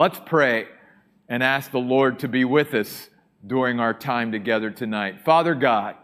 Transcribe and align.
Let's 0.00 0.20
pray 0.24 0.66
and 1.28 1.42
ask 1.42 1.72
the 1.72 1.80
Lord 1.80 2.20
to 2.20 2.28
be 2.28 2.44
with 2.44 2.72
us 2.72 3.10
during 3.44 3.80
our 3.80 3.92
time 3.92 4.30
together 4.30 4.70
tonight. 4.70 5.24
Father 5.24 5.56
God, 5.56 5.96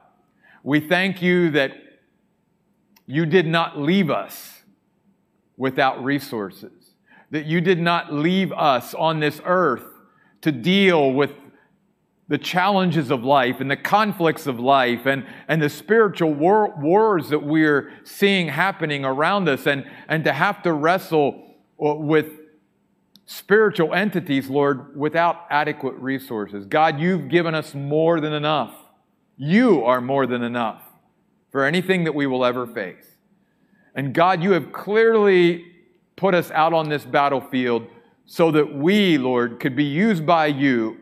we 0.64 0.80
thank 0.80 1.22
you 1.22 1.50
that 1.50 1.70
you 3.06 3.24
did 3.24 3.46
not 3.46 3.78
leave 3.78 4.10
us 4.10 4.64
without 5.56 6.02
resources, 6.02 6.72
that 7.30 7.46
you 7.46 7.60
did 7.60 7.78
not 7.78 8.12
leave 8.12 8.50
us 8.50 8.94
on 8.94 9.20
this 9.20 9.40
earth 9.44 9.86
to 10.40 10.50
deal 10.50 11.12
with 11.12 11.30
the 12.26 12.38
challenges 12.38 13.12
of 13.12 13.22
life 13.22 13.60
and 13.60 13.70
the 13.70 13.76
conflicts 13.76 14.48
of 14.48 14.58
life 14.58 15.06
and, 15.06 15.24
and 15.46 15.62
the 15.62 15.70
spiritual 15.70 16.34
war, 16.34 16.74
wars 16.80 17.28
that 17.28 17.44
we're 17.44 17.92
seeing 18.02 18.48
happening 18.48 19.04
around 19.04 19.48
us 19.48 19.68
and, 19.68 19.88
and 20.08 20.24
to 20.24 20.32
have 20.32 20.62
to 20.62 20.72
wrestle 20.72 21.54
uh, 21.80 21.94
with 21.94 22.40
spiritual 23.26 23.94
entities, 23.94 24.48
Lord, 24.48 24.96
without 24.96 25.46
adequate 25.50 25.94
resources. 25.94 26.66
God, 26.66 27.00
you've 27.00 27.28
given 27.28 27.54
us 27.54 27.74
more 27.74 28.20
than 28.20 28.32
enough. 28.32 28.74
You 29.36 29.84
are 29.84 30.00
more 30.00 30.26
than 30.26 30.42
enough 30.42 30.82
for 31.50 31.64
anything 31.64 32.04
that 32.04 32.14
we 32.14 32.26
will 32.26 32.44
ever 32.44 32.66
face. 32.66 33.06
And 33.94 34.12
God, 34.12 34.42
you 34.42 34.52
have 34.52 34.72
clearly 34.72 35.64
put 36.16 36.34
us 36.34 36.50
out 36.50 36.72
on 36.72 36.88
this 36.88 37.04
battlefield 37.04 37.86
so 38.26 38.50
that 38.50 38.74
we, 38.74 39.18
Lord, 39.18 39.60
could 39.60 39.76
be 39.76 39.84
used 39.84 40.26
by 40.26 40.46
you 40.46 40.98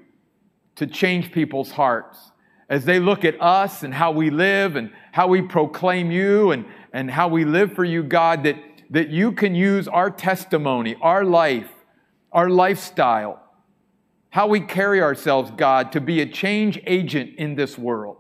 to 0.77 0.86
change 0.86 1.32
people's 1.32 1.70
hearts 1.70 2.32
as 2.68 2.84
they 2.84 2.98
look 2.98 3.24
at 3.24 3.41
us 3.41 3.82
and 3.82 3.92
how 3.92 4.10
we 4.12 4.30
live 4.30 4.77
and 4.77 4.91
how 5.12 5.27
we 5.27 5.42
proclaim 5.42 6.10
you 6.10 6.52
and, 6.52 6.64
and 6.92 7.10
how 7.10 7.28
we 7.28 7.44
live 7.44 7.72
for 7.74 7.84
you, 7.84 8.02
God, 8.02 8.44
that, 8.44 8.56
that 8.91 9.10
you 9.10 9.32
can 9.32 9.54
use 9.54 9.86
our 9.88 10.10
testimony, 10.10 10.96
our 11.02 11.24
life, 11.24 11.68
our 12.32 12.48
lifestyle, 12.48 13.41
how 14.30 14.46
we 14.46 14.60
carry 14.60 15.02
ourselves, 15.02 15.50
God, 15.56 15.92
to 15.92 16.00
be 16.00 16.20
a 16.20 16.27
change 16.27 16.80
agent 16.86 17.36
in 17.36 17.55
this 17.55 17.77
world. 17.77 18.16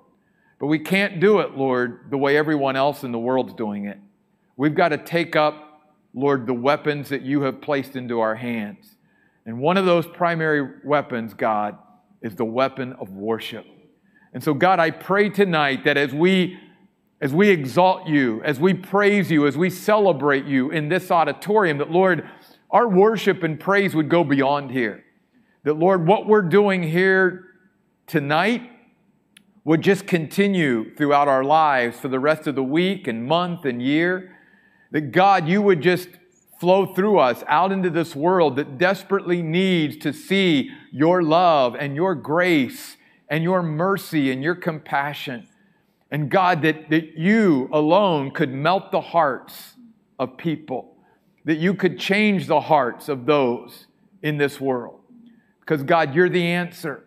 But 0.60 0.66
we 0.66 0.78
can't 0.78 1.18
do 1.18 1.40
it, 1.40 1.56
Lord, 1.56 2.10
the 2.10 2.18
way 2.18 2.36
everyone 2.36 2.76
else 2.76 3.02
in 3.02 3.10
the 3.10 3.18
world's 3.18 3.54
doing 3.54 3.86
it. 3.86 3.98
We've 4.56 4.74
got 4.74 4.90
to 4.90 4.98
take 4.98 5.34
up, 5.34 5.80
Lord, 6.14 6.46
the 6.46 6.54
weapons 6.54 7.08
that 7.08 7.22
you 7.22 7.42
have 7.42 7.60
placed 7.60 7.96
into 7.96 8.20
our 8.20 8.34
hands. 8.34 8.96
And 9.44 9.58
one 9.58 9.76
of 9.76 9.86
those 9.86 10.06
primary 10.06 10.74
weapons, 10.84 11.34
God, 11.34 11.78
is 12.20 12.36
the 12.36 12.44
weapon 12.44 12.92
of 13.00 13.10
worship. 13.10 13.66
And 14.32 14.44
so, 14.44 14.54
God, 14.54 14.78
I 14.78 14.90
pray 14.90 15.30
tonight 15.30 15.84
that 15.84 15.96
as 15.96 16.12
we 16.12 16.58
as 17.22 17.32
we 17.32 17.50
exalt 17.50 18.08
you, 18.08 18.42
as 18.42 18.58
we 18.58 18.74
praise 18.74 19.30
you, 19.30 19.46
as 19.46 19.56
we 19.56 19.70
celebrate 19.70 20.44
you 20.44 20.72
in 20.72 20.88
this 20.88 21.08
auditorium, 21.08 21.78
that 21.78 21.88
Lord, 21.88 22.28
our 22.72 22.88
worship 22.88 23.42
and 23.42 23.60
praise 23.60 23.94
would 23.94 24.08
go 24.08 24.24
beyond 24.24 24.70
here. 24.70 25.04
That, 25.64 25.74
Lord, 25.74 26.06
what 26.06 26.26
we're 26.26 26.42
doing 26.42 26.82
here 26.82 27.44
tonight 28.06 28.62
would 29.64 29.82
just 29.82 30.06
continue 30.06 30.94
throughout 30.96 31.28
our 31.28 31.44
lives 31.44 32.00
for 32.00 32.08
the 32.08 32.18
rest 32.18 32.46
of 32.46 32.54
the 32.54 32.64
week 32.64 33.06
and 33.06 33.24
month 33.24 33.66
and 33.66 33.80
year. 33.80 34.36
That, 34.90 35.12
God, 35.12 35.46
you 35.46 35.62
would 35.62 35.82
just 35.82 36.08
flow 36.58 36.86
through 36.86 37.18
us 37.18 37.44
out 37.46 37.72
into 37.72 37.90
this 37.90 38.16
world 38.16 38.56
that 38.56 38.78
desperately 38.78 39.42
needs 39.42 39.96
to 39.98 40.12
see 40.12 40.70
your 40.90 41.22
love 41.22 41.76
and 41.78 41.94
your 41.94 42.14
grace 42.14 42.96
and 43.28 43.44
your 43.44 43.62
mercy 43.62 44.32
and 44.32 44.42
your 44.42 44.54
compassion. 44.54 45.46
And 46.10 46.30
God, 46.30 46.62
that, 46.62 46.90
that 46.90 47.18
you 47.18 47.68
alone 47.72 48.30
could 48.30 48.52
melt 48.52 48.90
the 48.90 49.00
hearts 49.00 49.74
of 50.18 50.36
people 50.36 50.91
that 51.44 51.58
you 51.58 51.74
could 51.74 51.98
change 51.98 52.46
the 52.46 52.60
hearts 52.60 53.08
of 53.08 53.26
those 53.26 53.86
in 54.22 54.38
this 54.38 54.60
world. 54.60 55.00
Because, 55.60 55.82
God, 55.82 56.14
you're 56.14 56.28
the 56.28 56.46
answer. 56.46 57.04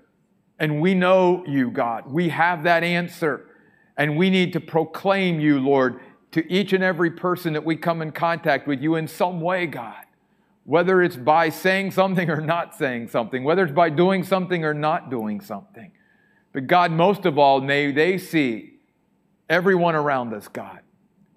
And 0.59 0.81
we 0.81 0.93
know 0.93 1.43
you, 1.47 1.71
God. 1.71 2.05
We 2.07 2.29
have 2.29 2.63
that 2.63 2.83
answer. 2.83 3.47
And 3.97 4.17
we 4.17 4.29
need 4.29 4.53
to 4.53 4.59
proclaim 4.59 5.39
you, 5.39 5.59
Lord, 5.59 5.99
to 6.31 6.51
each 6.51 6.73
and 6.73 6.83
every 6.83 7.11
person 7.11 7.53
that 7.53 7.63
we 7.63 7.75
come 7.75 8.01
in 8.01 8.11
contact 8.11 8.67
with 8.67 8.81
you 8.81 8.95
in 8.95 9.07
some 9.07 9.39
way, 9.39 9.67
God. 9.67 10.03
Whether 10.65 11.01
it's 11.01 11.15
by 11.15 11.49
saying 11.49 11.91
something 11.91 12.29
or 12.29 12.41
not 12.41 12.75
saying 12.75 13.09
something, 13.09 13.43
whether 13.43 13.63
it's 13.63 13.73
by 13.73 13.89
doing 13.89 14.23
something 14.23 14.65
or 14.65 14.73
not 14.73 15.09
doing 15.09 15.39
something. 15.39 15.91
But 16.53 16.67
God, 16.67 16.91
most 16.91 17.25
of 17.25 17.37
all, 17.37 17.61
may 17.61 17.91
they 17.91 18.17
see 18.17 18.79
everyone 19.49 19.95
around 19.95 20.33
us, 20.33 20.47
God, 20.47 20.79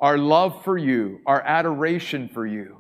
our 0.01 0.17
love 0.17 0.65
for 0.65 0.79
you, 0.79 1.21
our 1.27 1.43
adoration 1.43 2.29
for 2.29 2.47
you, 2.47 2.78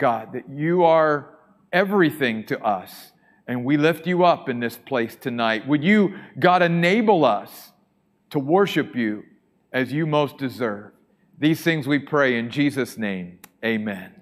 God, 0.00 0.32
that 0.32 0.48
you 0.50 0.82
are 0.82 1.38
everything 1.72 2.44
to 2.46 2.60
us. 2.60 3.12
And 3.46 3.64
we 3.64 3.76
lift 3.76 4.06
you 4.06 4.24
up 4.24 4.48
in 4.48 4.60
this 4.60 4.76
place 4.76 5.14
tonight. 5.14 5.66
Would 5.68 5.84
you, 5.84 6.16
God, 6.38 6.62
enable 6.62 7.24
us 7.24 7.72
to 8.30 8.38
worship 8.38 8.96
you 8.96 9.24
as 9.72 9.92
you 9.92 10.06
most 10.06 10.38
deserve? 10.38 10.92
These 11.38 11.60
things 11.60 11.86
we 11.86 11.98
pray 11.98 12.38
in 12.38 12.50
Jesus' 12.50 12.98
name. 12.98 13.38
Amen. 13.64 14.12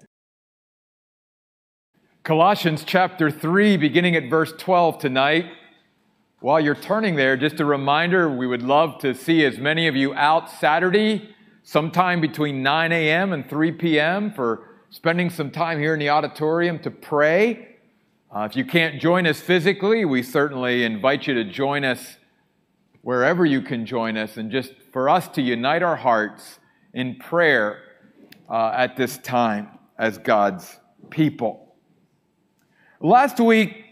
Colossians 2.23 2.83
chapter 2.85 3.31
3, 3.31 3.77
beginning 3.77 4.15
at 4.15 4.29
verse 4.29 4.53
12 4.57 4.99
tonight. 4.99 5.45
While 6.39 6.59
you're 6.59 6.75
turning 6.75 7.15
there, 7.15 7.35
just 7.35 7.59
a 7.59 7.65
reminder 7.65 8.29
we 8.29 8.47
would 8.47 8.63
love 8.63 8.99
to 8.99 9.13
see 9.13 9.43
as 9.45 9.57
many 9.57 9.87
of 9.87 9.95
you 9.95 10.13
out 10.13 10.49
Saturday, 10.49 11.35
sometime 11.63 12.21
between 12.21 12.63
9 12.63 12.91
a.m. 12.91 13.33
and 13.33 13.49
3 13.49 13.73
p.m., 13.73 14.31
for 14.31 14.68
spending 14.91 15.29
some 15.29 15.51
time 15.51 15.79
here 15.79 15.93
in 15.93 15.99
the 15.99 16.09
auditorium 16.09 16.79
to 16.79 16.89
pray. 16.89 17.75
Uh, 18.35 18.47
if 18.49 18.55
you 18.55 18.65
can't 18.65 18.99
join 18.99 19.27
us 19.27 19.39
physically, 19.39 20.03
we 20.03 20.23
certainly 20.23 20.83
invite 20.83 21.27
you 21.27 21.33
to 21.35 21.43
join 21.43 21.83
us 21.83 22.17
wherever 23.01 23.45
you 23.45 23.61
can 23.61 23.85
join 23.85 24.17
us 24.17 24.37
and 24.37 24.51
just 24.51 24.73
for 24.91 25.07
us 25.07 25.27
to 25.27 25.41
unite 25.41 25.83
our 25.83 25.95
hearts 25.95 26.59
in 26.93 27.15
prayer 27.15 27.81
uh, 28.49 28.71
at 28.75 28.97
this 28.97 29.17
time 29.19 29.67
as 29.97 30.17
God's 30.17 30.79
people. 31.11 31.75
Last 32.99 33.39
week, 33.39 33.85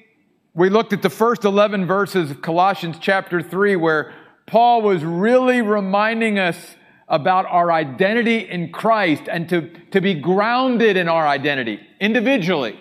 we 0.56 0.70
looked 0.70 0.94
at 0.94 1.04
the 1.04 1.10
first 1.10 1.46
11 1.46 1.86
verses 1.86 2.32
of 2.32 2.42
Colossians 2.42 2.98
chapter 3.00 3.42
3, 3.44 3.76
where 3.76 4.14
Paul 4.48 4.82
was 4.82 5.04
really 5.04 5.62
reminding 5.62 6.40
us 6.40 6.76
about 7.08 7.46
our 7.46 7.72
identity 7.72 8.40
in 8.40 8.72
Christ 8.72 9.24
and 9.30 9.48
to, 9.50 9.70
to 9.92 10.02
be 10.02 10.14
grounded 10.14 10.98
in 10.98 11.08
our 11.08 11.26
identity 11.26 11.80
individually, 12.00 12.78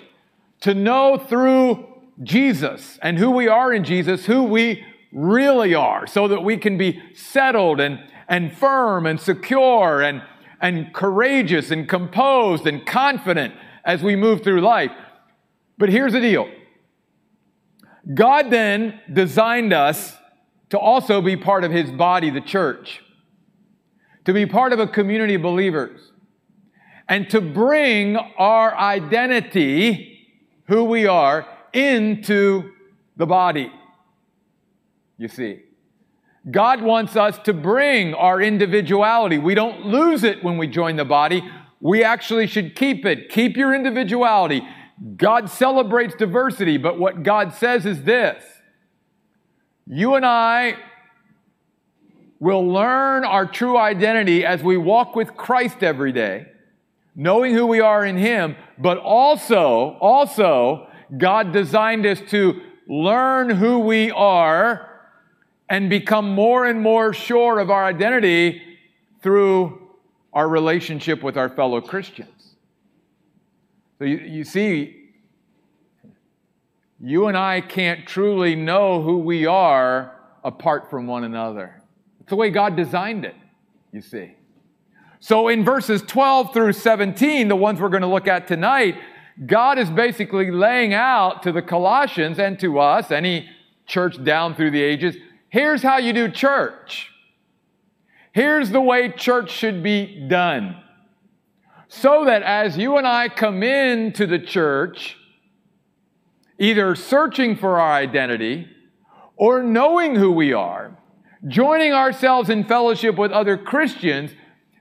to 0.63 0.75
know 0.75 1.17
through 1.17 1.87
Jesus 2.23 2.99
and 3.03 3.19
who 3.19 3.31
we 3.31 3.47
are 3.47 3.73
in 3.73 3.85
Jesus, 3.85 4.27
who 4.27 4.43
we 4.45 4.85
really 5.13 5.75
are, 5.75 6.07
so 6.07 6.27
that 6.29 6.43
we 6.43 6.57
can 6.57 6.77
be 6.77 7.01
settled 7.15 7.81
and, 7.81 8.01
and 8.29 8.57
firm 8.57 9.07
and 9.07 9.21
secure 9.21 10.03
and, 10.03 10.23
and 10.61 10.93
courageous 10.93 11.71
and 11.71 11.89
composed 11.89 12.67
and 12.67 12.85
confident 12.85 13.55
as 13.85 14.03
we 14.03 14.17
move 14.17 14.43
through 14.43 14.61
life. 14.61 14.91
But 15.79 15.91
here's 15.91 16.13
the 16.15 16.21
deal 16.21 16.51
God 18.13 18.51
then 18.51 19.01
designed 19.13 19.73
us 19.73 20.17
to 20.71 20.79
also 20.79 21.21
be 21.21 21.37
part 21.37 21.63
of 21.63 21.71
His 21.71 21.93
body, 21.93 22.29
the 22.31 22.41
church 22.41 23.03
to 24.27 24.33
be 24.33 24.45
part 24.45 24.73
of 24.73 24.79
a 24.79 24.87
community 24.87 25.35
of 25.35 25.43
believers, 25.43 26.13
and 27.09 27.31
to 27.31 27.41
bring 27.41 28.17
our 28.17 28.77
identity, 28.77 30.29
who 30.67 30.85
we 30.85 31.07
are, 31.07 31.47
into 31.73 32.73
the 33.17 33.27
body. 33.27 33.73
You 35.17 35.29
see, 35.29 35.63
God 36.51 36.83
wants 36.83 37.17
us 37.17 37.39
to 37.41 37.53
bring 37.53 38.15
our 38.15 38.41
individuality. 38.41 39.39
We 39.39 39.55
don't 39.55 39.87
lose 39.87 40.25
it 40.25 40.45
when 40.45 40.59
we 40.59 40.67
join 40.67 40.97
the 40.97 41.05
body. 41.05 41.43
We 41.81 42.05
actually 42.05 42.47
should 42.47 42.77
keep 42.77 43.07
it. 43.07 43.31
Keep 43.31 43.57
your 43.57 43.75
individuality. 43.75 44.63
God 45.17 45.51
celebrates 45.51 46.15
diversity, 46.15 46.79
but 46.79 46.99
what 46.99 47.23
God 47.23 47.55
says 47.55 47.87
is 47.87 48.03
this 48.03 48.43
you 49.87 50.15
and 50.15 50.27
I 50.27 50.77
will 52.39 52.67
learn 52.67 53.25
our 53.25 53.47
true 53.47 53.79
identity 53.79 54.45
as 54.45 54.63
we 54.63 54.77
walk 54.77 55.17
with 55.17 55.37
Christ 55.37 55.83
every 55.83 56.13
day, 56.13 56.47
knowing 57.15 57.55
who 57.55 57.67
we 57.67 57.81
are 57.81 58.05
in 58.05 58.17
Him, 58.17 58.57
but 58.79 58.99
also, 58.99 59.97
also, 60.01 60.89
God 61.17 61.53
designed 61.53 62.05
us 62.05 62.21
to 62.31 62.61
learn 62.89 63.51
who 63.51 63.79
we 63.81 64.11
are 64.11 64.89
and 65.69 65.91
become 65.91 66.31
more 66.31 66.67
and 66.67 66.81
more 66.81 67.13
sure 67.13 67.59
of 67.59 67.71
our 67.71 67.85
identity 67.85 68.63
through 69.23 69.89
our 70.33 70.49
relationship 70.49 71.23
with 71.23 71.37
our 71.37 71.49
fellow 71.49 71.81
Christians. 71.81 72.55
So 73.99 74.05
you, 74.05 74.19
you 74.19 74.45
see, 74.45 75.11
you 77.01 77.27
and 77.27 77.37
I 77.37 77.61
can't 77.61 78.07
truly 78.07 78.55
know 78.55 79.03
who 79.03 79.19
we 79.19 79.47
are 79.47 80.15
apart 80.45 80.91
from 80.91 81.07
one 81.07 81.25
another. 81.25 81.83
It's 82.27 82.31
the 82.31 82.37
way 82.37 82.51
God 82.51 82.75
designed 82.75 83.25
it, 83.25 83.37
you 83.93 84.01
see. 84.01 84.35
So 85.21 85.47
in 85.47 85.65
verses 85.65 86.03
12 86.03 86.53
through 86.53 86.73
17, 86.73 87.47
the 87.47 87.55
ones 87.55 87.81
we're 87.81 87.89
going 87.89 88.01
to 88.01 88.09
look 88.09 88.27
at 88.27 88.49
tonight, 88.49 88.97
God 89.47 89.79
is 89.79 89.89
basically 89.89 90.51
laying 90.51 90.93
out 90.93 91.45
to 91.45 91.53
the 91.53 91.63
Colossians 91.63 92.41
and 92.41 92.59
to 92.59 92.81
us, 92.81 93.13
any 93.13 93.49
church 93.87 94.25
down 94.25 94.57
through 94.57 94.73
the 94.73 94.83
ages, 94.83 95.15
here's 95.51 95.85
how 95.85 95.99
you 95.99 96.13
do 96.13 96.29
church. 96.29 97.13
Here's 98.33 98.71
the 98.71 98.81
way 98.81 99.09
church 99.09 99.53
should 99.53 99.85
be 99.85 100.27
done. 100.27 100.83
So 101.87 102.25
that 102.25 102.43
as 102.43 102.77
you 102.77 102.97
and 102.97 103.07
I 103.07 103.29
come 103.29 103.63
into 103.63 104.27
the 104.27 104.41
church, 104.41 105.17
either 106.59 106.97
searching 106.97 107.55
for 107.55 107.79
our 107.79 107.93
identity 107.93 108.67
or 109.37 109.63
knowing 109.63 110.17
who 110.17 110.33
we 110.33 110.53
are, 110.53 110.99
joining 111.47 111.93
ourselves 111.93 112.51
in 112.51 112.65
fellowship 112.65 113.17
with 113.17 113.33
other 113.33 113.57
Christians, 113.57 114.33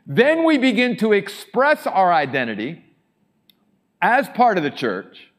then 0.07 0.43
we 0.43 0.57
begin 0.57 0.97
to 0.97 1.13
express 1.13 1.87
our 1.87 2.13
identity 2.13 2.83
as 4.01 4.29
part 4.29 4.57
of 4.57 4.63
the 4.63 4.69
church, 4.69 5.31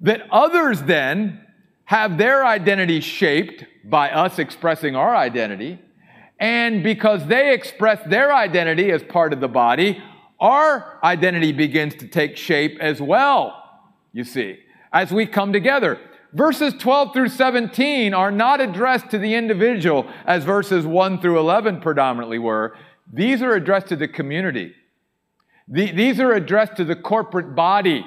that 0.00 0.22
others 0.30 0.82
then 0.82 1.46
have 1.84 2.18
their 2.18 2.44
identity 2.44 3.00
shaped 3.00 3.64
by 3.84 4.10
us 4.10 4.38
expressing 4.38 4.96
our 4.96 5.14
identity. 5.14 5.78
And 6.38 6.82
because 6.82 7.26
they 7.26 7.52
express 7.52 8.00
their 8.08 8.34
identity 8.34 8.90
as 8.90 9.02
part 9.02 9.32
of 9.32 9.40
the 9.40 9.48
body, 9.48 10.02
our 10.40 10.98
identity 11.04 11.52
begins 11.52 11.94
to 11.96 12.06
take 12.06 12.36
shape 12.36 12.78
as 12.80 13.00
well, 13.00 13.62
you 14.12 14.24
see, 14.24 14.58
as 14.92 15.12
we 15.12 15.26
come 15.26 15.52
together. 15.52 15.98
Verses 16.32 16.74
12 16.74 17.12
through 17.12 17.28
17 17.28 18.14
are 18.14 18.30
not 18.30 18.60
addressed 18.60 19.10
to 19.10 19.18
the 19.18 19.34
individual 19.34 20.08
as 20.24 20.44
verses 20.44 20.86
1 20.86 21.20
through 21.20 21.38
11 21.38 21.80
predominantly 21.80 22.38
were. 22.38 22.76
These 23.12 23.42
are 23.42 23.54
addressed 23.54 23.88
to 23.88 23.96
the 23.96 24.08
community. 24.08 24.74
these 25.66 26.20
are 26.20 26.32
addressed 26.32 26.76
to 26.76 26.84
the 26.84 26.96
corporate 26.96 27.54
body. 27.54 28.04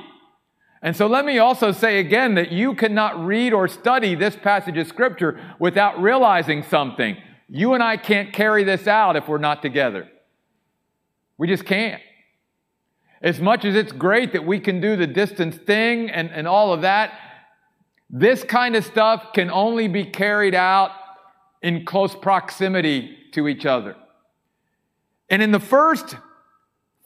And 0.82 0.96
so 0.96 1.08
let 1.08 1.24
me 1.24 1.38
also 1.38 1.72
say 1.72 2.00
again 2.00 2.36
that 2.36 2.52
you 2.52 2.76
cannot 2.76 3.26
read 3.26 3.54
or 3.54 3.70
study 3.70 4.16
this 4.16 4.36
passage 4.36 4.78
of 4.78 4.88
scripture 4.88 5.40
without 5.58 6.02
realizing 6.02 6.64
something. 6.64 7.18
You 7.48 7.74
and 7.74 7.82
I 7.82 7.96
can't 7.96 8.34
carry 8.34 8.66
this 8.66 8.86
out 8.86 9.16
if 9.16 9.28
we're 9.28 9.38
not 9.38 9.62
together. 9.62 10.10
We 11.38 11.48
just 11.48 11.66
can't. 11.66 12.02
As 13.22 13.40
much 13.40 13.64
as 13.64 13.76
it's 13.76 13.94
great 13.94 14.34
that 14.34 14.46
we 14.46 14.60
can 14.60 14.82
do 14.82 14.98
the 14.98 15.08
distance 15.08 15.56
thing 15.56 16.10
and, 16.10 16.30
and 16.32 16.48
all 16.50 16.74
of 16.74 16.82
that, 16.82 17.14
this 18.16 18.44
kind 18.44 18.76
of 18.76 18.86
stuff 18.86 19.34
can 19.34 19.50
only 19.50 19.88
be 19.88 20.06
carried 20.06 20.54
out 20.54 20.92
in 21.64 21.84
close 21.84 22.14
proximity 22.14 23.18
to 23.32 23.48
each 23.48 23.66
other. 23.66 23.96
And 25.32 25.42
in 25.42 25.52
the 25.52 25.60
first 25.60 26.16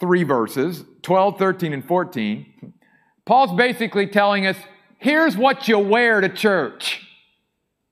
three 0.02 0.24
verses, 0.24 0.84
12, 1.04 1.40
13, 1.40 1.72
and 1.72 1.88
14, 1.88 2.74
Paul's 3.26 3.54
basically 3.54 4.08
telling 4.08 4.46
us 4.46 4.58
here's 4.98 5.38
what 5.38 5.70
you 5.70 5.80
wear 5.80 6.20
to 6.20 6.28
church. 6.28 7.08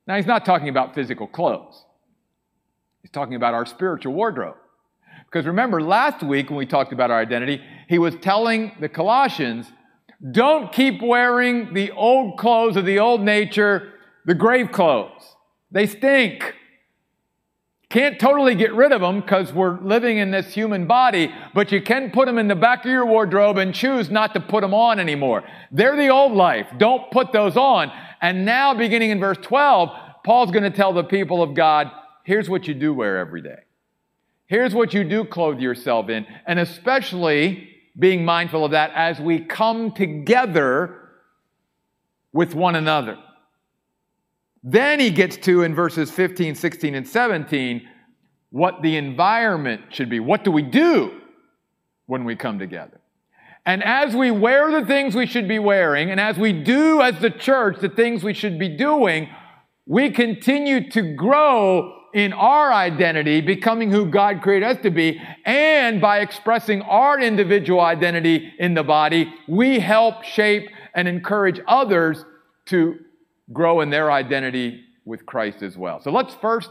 Now, 0.06 0.18
he's 0.18 0.25
not 0.25 0.44
talking 0.44 0.68
about 0.68 0.94
physical 0.94 1.25
clothes, 1.25 1.85
he's 3.01 3.11
talking 3.11 3.35
about 3.35 3.53
our 3.53 3.65
spiritual 3.65 4.13
wardrobe. 4.13 4.57
Because 5.23 5.47
remember, 5.47 5.81
last 5.81 6.21
week 6.21 6.50
when 6.50 6.57
we 6.57 6.65
talked 6.65 6.91
about 6.91 7.11
our 7.11 7.19
identity, 7.19 7.63
he 7.88 7.97
was 7.97 8.13
telling 8.15 8.73
the 8.81 8.89
Colossians, 8.89 9.68
don't 10.31 10.71
keep 10.71 11.01
wearing 11.01 11.73
the 11.73 11.91
old 11.91 12.38
clothes 12.38 12.77
of 12.77 12.85
the 12.85 13.00
old 13.00 13.21
nature, 13.21 13.94
the 14.25 14.35
grave 14.35 14.71
clothes. 14.71 15.35
They 15.71 15.88
stink. 15.88 16.56
Can't 17.89 18.19
totally 18.19 18.56
get 18.56 18.73
rid 18.73 18.91
of 18.91 19.01
them 19.01 19.21
because 19.21 19.53
we're 19.53 19.79
living 19.79 20.17
in 20.17 20.31
this 20.31 20.53
human 20.53 20.88
body, 20.88 21.33
but 21.53 21.71
you 21.71 21.81
can 21.81 22.12
put 22.12 22.25
them 22.25 22.38
in 22.38 22.47
the 22.47 22.56
back 22.56 22.83
of 22.83 22.91
your 22.91 23.06
wardrobe 23.06 23.57
and 23.57 23.73
choose 23.73 24.09
not 24.09 24.33
to 24.33 24.39
put 24.39 24.62
them 24.62 24.73
on 24.73 25.00
anymore. 25.00 25.44
They're 25.71 25.95
the 25.95 26.09
old 26.09 26.33
life. 26.33 26.68
Don't 26.77 27.09
put 27.11 27.31
those 27.31 27.56
on. 27.56 27.91
And 28.21 28.44
now, 28.44 28.73
beginning 28.73 29.11
in 29.11 29.19
verse 29.19 29.38
12, 29.41 29.89
Paul's 30.23 30.51
going 30.51 30.63
to 30.63 30.71
tell 30.71 30.94
the 30.94 31.03
people 31.03 31.44
of 31.44 31.53
God, 31.53 31.91
here's 32.23 32.50
what 32.50 32.68
you 32.68 32.73
do 32.73 32.94
wear 32.94 33.18
every 33.19 33.41
day. 33.41 33.59
Here's 34.47 34.73
what 34.73 34.94
you 34.94 35.03
do 35.03 35.23
clothe 35.23 35.59
yourself 35.59 36.09
in, 36.09 36.25
and 36.45 36.59
especially 36.59 37.75
being 37.97 38.25
mindful 38.25 38.65
of 38.65 38.71
that 38.71 38.92
as 38.94 39.19
we 39.19 39.39
come 39.39 39.92
together 39.92 41.01
with 42.33 42.53
one 42.53 42.75
another. 42.75 43.18
Then 44.63 45.00
he 45.00 45.12
gets 45.12 45.38
to, 45.38 45.62
in 45.62 45.75
verses 45.75 46.12
15, 46.12 46.56
16, 46.56 46.95
and 46.95 47.07
17, 47.07 47.88
what 48.50 48.81
the 48.81 48.97
environment 48.97 49.81
should 49.89 50.09
be. 50.09 50.19
What 50.19 50.44
do 50.44 50.51
we 50.51 50.62
do 50.62 51.21
when 52.07 52.25
we 52.25 52.36
come 52.36 52.59
together? 52.59 53.00
And 53.65 53.83
as 53.83 54.15
we 54.15 54.31
wear 54.31 54.71
the 54.71 54.86
things 54.86 55.15
we 55.15 55.25
should 55.25 55.47
be 55.47 55.59
wearing, 55.59 56.12
and 56.12 56.19
as 56.19 56.38
we 56.38 56.53
do 56.53 57.01
as 57.01 57.19
the 57.19 57.31
church 57.31 57.80
the 57.80 57.89
things 57.89 58.24
we 58.24 58.33
should 58.33 58.59
be 58.59 58.69
doing, 58.69 59.30
we 59.88 60.12
continue 60.12 60.89
to 60.92 61.15
grow 61.15 62.05
in 62.15 62.31
our 62.31 62.71
identity, 62.71 63.41
becoming 63.41 63.91
who 63.91 64.06
God 64.06 64.41
created 64.41 64.65
us 64.65 64.81
to 64.83 64.89
be, 64.89 65.21
and 65.44 66.00
by 66.00 66.19
expressing 66.19 66.81
our 66.83 67.19
individual 67.19 67.81
identity 67.81 68.53
in 68.57 68.73
the 68.73 68.83
body, 68.83 69.33
we 69.50 69.79
help 69.79 70.23
shape 70.23 70.69
and 70.94 71.09
encourage 71.09 71.59
others 71.67 72.23
to 72.67 72.97
grow 73.51 73.81
in 73.81 73.89
their 73.89 74.13
identity 74.13 74.81
with 75.03 75.25
Christ 75.25 75.62
as 75.62 75.77
well. 75.77 76.00
So 76.00 76.09
let's 76.09 76.33
first 76.35 76.69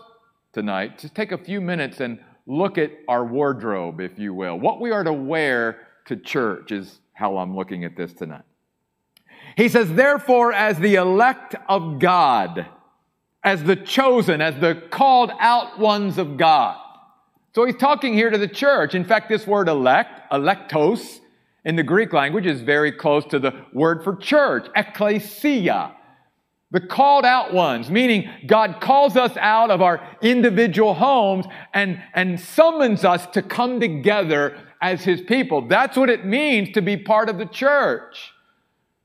tonight 0.54 0.98
just 0.98 1.14
take 1.14 1.30
a 1.30 1.38
few 1.38 1.60
minutes 1.60 2.00
and 2.00 2.18
look 2.46 2.78
at 2.78 2.92
our 3.06 3.26
wardrobe, 3.26 4.00
if 4.00 4.18
you 4.18 4.32
will. 4.32 4.58
What 4.58 4.80
we 4.80 4.92
are 4.92 5.04
to 5.04 5.12
wear 5.12 5.88
to 6.06 6.16
church 6.16 6.72
is 6.72 7.00
how 7.12 7.36
I'm 7.36 7.54
looking 7.54 7.84
at 7.84 7.98
this 7.98 8.14
tonight. 8.14 8.44
He 9.58 9.68
says, 9.68 9.92
therefore, 9.92 10.54
as 10.54 10.78
the 10.78 10.94
elect 10.94 11.54
of 11.68 11.98
God, 11.98 12.66
as 13.44 13.62
the 13.62 13.76
chosen, 13.76 14.40
as 14.40 14.58
the 14.60 14.82
called 14.90 15.30
out 15.38 15.78
ones 15.78 16.18
of 16.18 16.36
God. 16.36 16.76
So 17.54 17.64
he's 17.64 17.76
talking 17.76 18.14
here 18.14 18.30
to 18.30 18.38
the 18.38 18.48
church. 18.48 18.94
In 18.94 19.04
fact, 19.04 19.28
this 19.28 19.46
word 19.46 19.68
elect, 19.68 20.32
electos, 20.32 21.20
in 21.64 21.76
the 21.76 21.82
Greek 21.82 22.12
language 22.12 22.46
is 22.46 22.60
very 22.60 22.92
close 22.92 23.24
to 23.26 23.38
the 23.38 23.64
word 23.72 24.04
for 24.04 24.16
church, 24.16 24.66
ecclesia. 24.76 25.94
The 26.70 26.80
called 26.80 27.24
out 27.24 27.54
ones, 27.54 27.90
meaning 27.90 28.28
God 28.46 28.80
calls 28.80 29.16
us 29.16 29.36
out 29.36 29.70
of 29.70 29.80
our 29.80 30.04
individual 30.20 30.94
homes 30.94 31.46
and, 31.72 32.02
and 32.14 32.40
summons 32.40 33.04
us 33.04 33.26
to 33.28 33.42
come 33.42 33.80
together 33.80 34.58
as 34.82 35.04
his 35.04 35.22
people. 35.22 35.68
That's 35.68 35.96
what 35.96 36.10
it 36.10 36.26
means 36.26 36.72
to 36.72 36.82
be 36.82 36.96
part 36.96 37.28
of 37.28 37.38
the 37.38 37.46
church. 37.46 38.32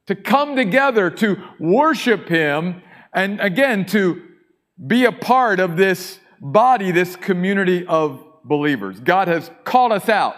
To 0.08 0.16
come 0.16 0.56
together, 0.56 1.12
to 1.12 1.38
worship 1.60 2.28
him, 2.28 2.82
and 3.14 3.40
again, 3.40 3.86
to 3.88 4.24
be 4.86 5.06
a 5.06 5.12
part 5.12 5.60
of 5.60 5.78
this 5.78 6.20
body, 6.40 6.92
this 6.92 7.16
community 7.16 7.86
of 7.86 8.24
believers. 8.44 9.00
God 9.00 9.28
has 9.28 9.52
called 9.64 9.92
us 9.92 10.10
out 10.10 10.36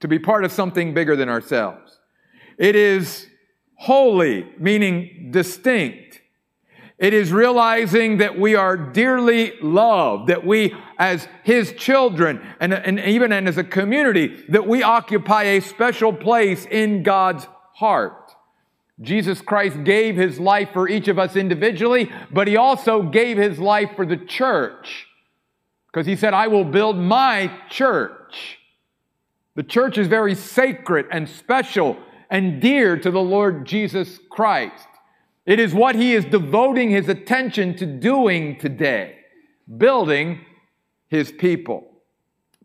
to 0.00 0.08
be 0.08 0.18
part 0.18 0.44
of 0.44 0.52
something 0.52 0.94
bigger 0.94 1.16
than 1.16 1.28
ourselves. 1.28 1.98
It 2.58 2.76
is 2.76 3.26
holy, 3.76 4.46
meaning 4.58 5.30
distinct. 5.30 6.20
It 6.98 7.14
is 7.14 7.32
realizing 7.32 8.18
that 8.18 8.38
we 8.38 8.54
are 8.54 8.76
dearly 8.76 9.54
loved, 9.60 10.28
that 10.28 10.46
we, 10.46 10.72
as 10.98 11.26
His 11.42 11.72
children, 11.72 12.40
and, 12.60 12.72
and 12.72 13.00
even 13.00 13.32
as 13.32 13.58
a 13.58 13.64
community, 13.64 14.44
that 14.50 14.68
we 14.68 14.84
occupy 14.84 15.44
a 15.44 15.60
special 15.60 16.12
place 16.12 16.64
in 16.66 17.02
God's 17.02 17.48
heart. 17.74 18.21
Jesus 19.02 19.40
Christ 19.40 19.84
gave 19.84 20.16
his 20.16 20.38
life 20.38 20.70
for 20.72 20.88
each 20.88 21.08
of 21.08 21.18
us 21.18 21.36
individually, 21.36 22.10
but 22.30 22.48
he 22.48 22.56
also 22.56 23.02
gave 23.02 23.36
his 23.36 23.58
life 23.58 23.90
for 23.96 24.06
the 24.06 24.16
church. 24.16 25.06
Because 25.88 26.06
he 26.06 26.16
said, 26.16 26.32
I 26.32 26.46
will 26.46 26.64
build 26.64 26.96
my 26.96 27.52
church. 27.68 28.58
The 29.54 29.62
church 29.62 29.98
is 29.98 30.06
very 30.06 30.34
sacred 30.34 31.06
and 31.10 31.28
special 31.28 31.98
and 32.30 32.62
dear 32.62 32.96
to 32.96 33.10
the 33.10 33.20
Lord 33.20 33.66
Jesus 33.66 34.18
Christ. 34.30 34.86
It 35.44 35.58
is 35.58 35.74
what 35.74 35.96
he 35.96 36.14
is 36.14 36.24
devoting 36.24 36.90
his 36.90 37.08
attention 37.08 37.76
to 37.76 37.84
doing 37.84 38.58
today, 38.58 39.16
building 39.76 40.40
his 41.08 41.30
people. 41.32 41.90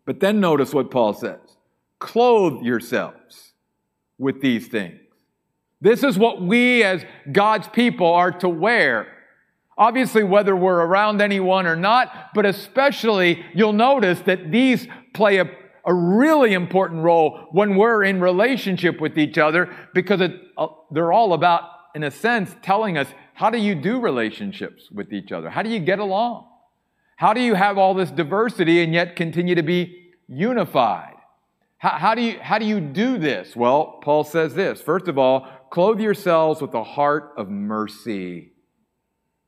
But 0.06 0.22
then 0.22 0.40
notice 0.40 0.74
what 0.74 0.92
Paul 0.92 1.14
says 1.14 1.40
clothe 2.00 2.64
yourselves 2.64 3.54
with 4.18 4.40
these 4.42 4.68
things. 4.68 5.07
This 5.82 6.04
is 6.04 6.18
what 6.18 6.42
we 6.42 6.84
as 6.84 7.06
God's 7.32 7.68
people 7.68 8.08
are 8.08 8.32
to 8.40 8.50
wear. 8.50 9.08
Obviously, 9.78 10.24
whether 10.24 10.56
we're 10.56 10.82
around 10.82 11.22
anyone 11.22 11.68
or 11.68 11.76
not, 11.76 12.32
but 12.34 12.46
especially 12.46 13.46
you'll 13.54 13.74
notice 13.74 14.20
that 14.22 14.52
these 14.52 14.88
play 15.14 15.38
a, 15.38 15.46
a 15.86 15.94
really 15.94 16.54
important 16.54 17.04
role 17.04 17.48
when 17.52 17.76
we're 17.76 18.04
in 18.04 18.20
relationship 18.20 19.00
with 19.00 19.20
each 19.20 19.38
other 19.38 19.72
because 19.94 20.20
it, 20.20 20.32
uh, 20.58 20.68
they're 20.90 21.14
all 21.14 21.34
about, 21.34 21.64
in 21.94 22.04
a 22.04 22.10
sense, 22.10 22.56
telling 22.64 22.98
us 22.98 23.08
how 23.36 23.52
do 23.52 23.60
you 23.60 23.76
do 23.76 24.00
relationships 24.00 24.90
with 24.92 25.14
each 25.14 25.32
other? 25.32 25.48
How 25.48 25.62
do 25.62 25.70
you 25.70 25.80
get 25.80 26.00
along? 26.00 26.48
How 27.18 27.34
do 27.34 27.42
you 27.42 27.54
have 27.54 27.78
all 27.78 27.94
this 27.94 28.10
diversity 28.10 28.82
and 28.82 28.94
yet 28.94 29.16
continue 29.16 29.54
to 29.54 29.64
be 29.64 30.12
unified? 30.28 31.14
How, 31.78 31.92
how, 31.92 32.16
do 32.16 32.22
you, 32.22 32.40
how 32.40 32.58
do 32.58 32.66
you 32.66 32.80
do 32.80 33.20
this? 33.20 33.56
Well, 33.56 34.00
Paul 34.04 34.24
says 34.24 34.56
this. 34.56 34.82
First 34.82 35.08
of 35.08 35.18
all, 35.18 35.48
clothe 35.70 36.00
yourselves 36.00 36.62
with 36.62 36.74
a 36.74 36.84
heart 36.84 37.34
of 37.38 37.50
mercy, 37.50 38.54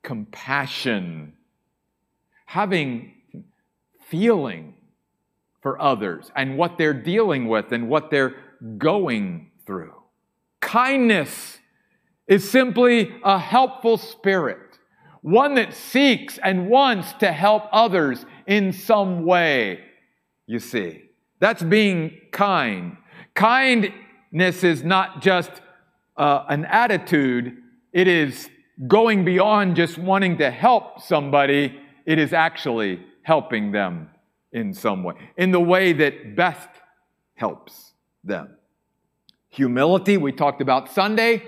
compassion, 0.04 1.34
having 2.46 3.14
feeling 4.08 4.74
for 5.62 5.82
others 5.82 6.32
and 6.36 6.58
what 6.58 6.78
they're 6.78 6.94
dealing 6.94 7.48
with 7.48 7.72
and 7.72 7.90
what 7.90 8.10
they're 8.10 8.36
going 8.78 9.52
through. 9.66 9.94
Kindness 10.62 11.60
is 12.28 12.50
simply 12.50 13.14
a 13.24 13.40
helpful 13.40 13.98
spirit, 13.98 14.80
one 15.22 15.56
that 15.56 15.74
seeks 15.74 16.38
and 16.40 16.70
wants 16.70 17.14
to 17.14 17.32
help 17.32 17.64
others 17.72 18.26
in 18.48 18.72
some 18.72 19.26
way, 19.26 19.80
you 20.48 20.60
see. 20.60 21.04
That's 21.40 21.64
being 21.64 22.20
kind. 22.32 22.98
Kindness 23.34 24.64
is 24.64 24.84
not 24.84 25.22
just 25.22 25.52
uh, 26.20 26.46
an 26.50 26.66
attitude, 26.66 27.58
it 27.94 28.08
is 28.08 28.50
going 28.88 29.26
beyond 29.26 29.76
just 29.76 29.98
wanting 29.98 30.38
to 30.38 30.52
help 30.52 31.02
somebody, 31.02 31.80
it 32.06 32.20
is 32.20 32.34
actually 32.34 33.04
helping 33.24 33.72
them 33.72 34.10
in 34.52 34.74
some 34.74 35.04
way, 35.04 35.16
in 35.38 35.52
the 35.52 35.60
way 35.60 35.94
that 35.94 36.36
best 36.36 36.70
helps 37.36 37.94
them. 38.24 38.56
Humility, 39.50 40.18
we 40.18 40.32
talked 40.32 40.62
about 40.62 40.92
Sunday, 40.92 41.44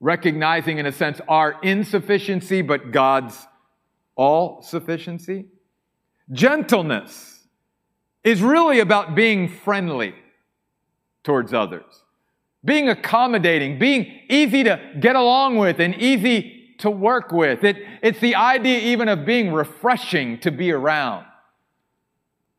recognizing 0.00 0.78
in 0.78 0.86
a 0.86 0.92
sense 0.92 1.20
our 1.28 1.56
insufficiency, 1.62 2.62
but 2.62 2.92
God's 2.92 3.46
all 4.14 4.62
sufficiency. 4.62 5.46
Gentleness 6.30 7.46
is 8.24 8.42
really 8.42 8.80
about 8.80 9.14
being 9.14 9.48
friendly 9.48 10.14
towards 11.22 11.52
others, 11.52 12.02
being 12.66 12.88
accommodating, 12.90 13.78
being 13.78 14.20
easy 14.28 14.64
to 14.64 14.78
get 15.00 15.16
along 15.16 15.56
with 15.56 15.80
and 15.80 15.94
easy 15.94 16.74
to 16.78 16.90
work 16.90 17.32
with. 17.32 17.64
It, 17.64 17.78
it's 18.02 18.20
the 18.20 18.34
idea 18.34 18.78
even 18.80 19.08
of 19.08 19.24
being 19.24 19.52
refreshing 19.52 20.38
to 20.40 20.50
be 20.50 20.70
around. 20.70 21.24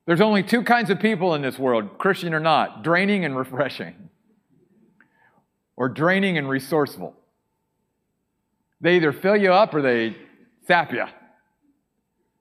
There's 0.07 0.21
only 0.21 0.41
two 0.41 0.63
kinds 0.63 0.89
of 0.89 0.99
people 0.99 1.35
in 1.35 1.41
this 1.41 1.59
world, 1.59 1.97
Christian 1.97 2.33
or 2.33 2.39
not 2.39 2.83
draining 2.83 3.25
and 3.25 3.37
refreshing, 3.37 4.09
or 5.75 5.89
draining 5.89 6.37
and 6.37 6.49
resourceful. 6.49 7.13
They 8.79 8.95
either 8.95 9.11
fill 9.11 9.35
you 9.35 9.51
up 9.51 9.73
or 9.73 9.81
they 9.81 10.15
sap 10.65 10.93
you. 10.93 11.05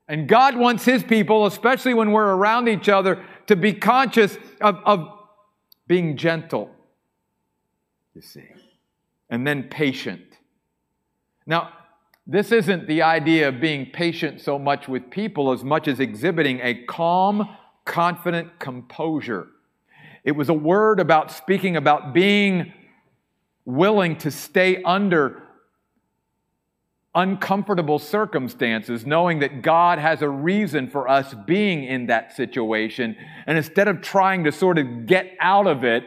And 0.09 0.29
God 0.29 0.57
wants 0.57 0.85
His 0.85 1.03
people, 1.03 1.47
especially 1.47 1.93
when 1.93 2.13
we're 2.13 2.35
around 2.35 2.69
each 2.69 2.89
other, 2.89 3.25
to 3.49 3.57
be 3.57 3.73
conscious 3.73 4.39
of, 4.61 4.77
of 4.85 5.09
being 5.89 6.17
gentle, 6.17 6.71
you 8.17 8.23
see, 8.23 8.49
and 9.29 9.47
then 9.47 9.65
patient. 9.65 10.39
Now, 11.47 11.69
this 12.27 12.51
isn't 12.51 12.89
the 12.89 13.03
idea 13.03 13.49
of 13.49 13.61
being 13.61 13.91
patient 13.93 14.41
so 14.41 14.59
much 14.59 14.89
with 14.89 15.11
people 15.11 15.53
as 15.53 15.63
much 15.63 15.87
as 15.87 16.01
exhibiting 16.01 16.59
a 16.63 16.87
calm, 16.87 17.47
confident 17.85 18.59
composure. 18.59 19.49
It 20.25 20.33
was 20.33 20.49
a 20.49 20.55
word 20.55 20.99
about 20.99 21.31
speaking 21.31 21.77
about 21.77 22.15
being 22.15 22.73
willing 23.67 24.17
to 24.17 24.31
stay 24.31 24.83
under 24.83 25.43
uncomfortable 27.15 27.99
circumstances, 27.99 29.05
knowing 29.05 29.41
that 29.41 29.61
God 29.61 29.99
has 29.99 30.23
a 30.23 30.29
reason 30.29 30.89
for 30.89 31.07
us 31.07 31.35
being 31.47 31.85
in 31.85 32.07
that 32.07 32.35
situation. 32.35 33.15
And 33.47 33.59
instead 33.59 33.89
of 33.89 34.01
trying 34.01 34.45
to 34.45 34.53
sort 34.53 34.79
of 34.79 35.05
get 35.05 35.37
out 35.39 35.67
of 35.67 35.85
it, 35.85 36.05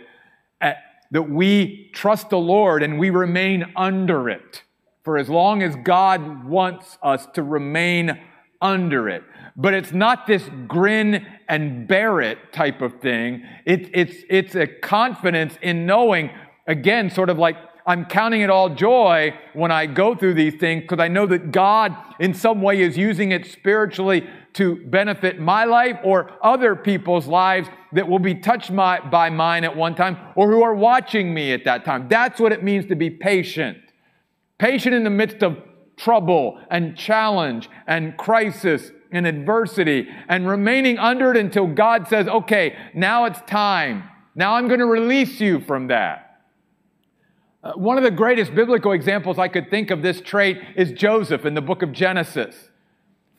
that 1.11 1.29
we 1.29 1.89
trust 1.93 2.29
the 2.29 2.37
Lord 2.37 2.83
and 2.83 2.99
we 2.99 3.09
remain 3.09 3.71
under 3.75 4.29
it 4.29 4.63
for 5.03 5.17
as 5.17 5.29
long 5.29 5.63
as 5.63 5.75
God 5.77 6.45
wants 6.45 6.97
us 7.01 7.25
to 7.33 7.43
remain 7.43 8.19
under 8.61 9.09
it. 9.09 9.23
But 9.55 9.73
it's 9.73 9.91
not 9.91 10.27
this 10.27 10.49
grin 10.67 11.25
and 11.47 11.87
bear 11.87 12.21
it 12.21 12.53
type 12.53 12.81
of 12.81 13.01
thing. 13.01 13.43
It, 13.65 13.89
it's, 13.93 14.23
it's 14.29 14.55
a 14.55 14.67
confidence 14.67 15.57
in 15.61 15.85
knowing, 15.85 16.29
again, 16.67 17.09
sort 17.09 17.29
of 17.29 17.39
like 17.39 17.57
I'm 17.85 18.05
counting 18.05 18.41
it 18.41 18.51
all 18.51 18.69
joy 18.69 19.33
when 19.53 19.71
I 19.71 19.87
go 19.87 20.13
through 20.13 20.35
these 20.35 20.55
things 20.55 20.83
because 20.83 20.99
I 20.99 21.07
know 21.07 21.25
that 21.25 21.51
God, 21.51 21.95
in 22.19 22.35
some 22.35 22.61
way, 22.61 22.81
is 22.81 22.97
using 22.97 23.31
it 23.31 23.47
spiritually 23.47 24.29
to 24.53 24.75
benefit 24.88 25.39
my 25.39 25.65
life 25.65 25.98
or 26.03 26.32
other 26.41 26.75
people's 26.75 27.27
lives 27.27 27.70
that 27.94 28.08
will 28.08 28.20
be 28.20 28.36
touched 28.36 28.72
my, 28.72 29.00
by 29.00 29.29
mine 29.29 29.63
at 29.63 29.75
one 29.75 29.96
time 29.96 30.18
or 30.36 30.51
who 30.51 30.63
are 30.63 30.75
watching 30.75 31.34
me 31.34 31.51
at 31.51 31.65
that 31.65 31.86
time. 31.86 32.08
That's 32.10 32.39
what 32.39 32.51
it 32.51 32.63
means 32.63 32.86
to 32.88 32.96
be 32.96 33.10
patient. 33.10 33.77
Patient 34.58 34.96
in 34.96 35.03
the 35.03 35.10
midst 35.10 35.44
of 35.44 35.58
trouble 35.98 36.60
and 36.70 36.98
challenge 36.98 37.70
and 37.88 38.18
crisis 38.18 38.91
and 39.12 39.25
adversity 39.25 40.08
and 40.27 40.48
remaining 40.48 40.98
under 40.98 41.32
it 41.32 41.38
until 41.38 41.68
God 41.68 42.08
says, 42.08 42.27
okay, 42.27 42.75
now 42.94 43.25
it's 43.25 43.41
time. 43.48 44.03
Now 44.36 44.56
I'm 44.56 44.68
going 44.68 44.79
to 44.79 44.86
release 44.86 45.39
you 45.41 45.60
from 45.62 45.88
that. 45.88 46.41
Uh, 47.62 47.74
one 47.74 47.98
of 47.98 48.03
the 48.03 48.12
greatest 48.12 48.56
biblical 48.56 48.94
examples 48.94 49.38
I 49.38 49.50
could 49.50 49.70
think 49.70 49.91
of 49.91 50.01
this 50.01 50.22
trait 50.22 50.60
is 50.77 50.94
Joseph 50.94 51.46
in 51.46 51.56
the 51.56 51.62
book 51.62 51.82
of 51.82 51.91
Genesis. 51.91 52.68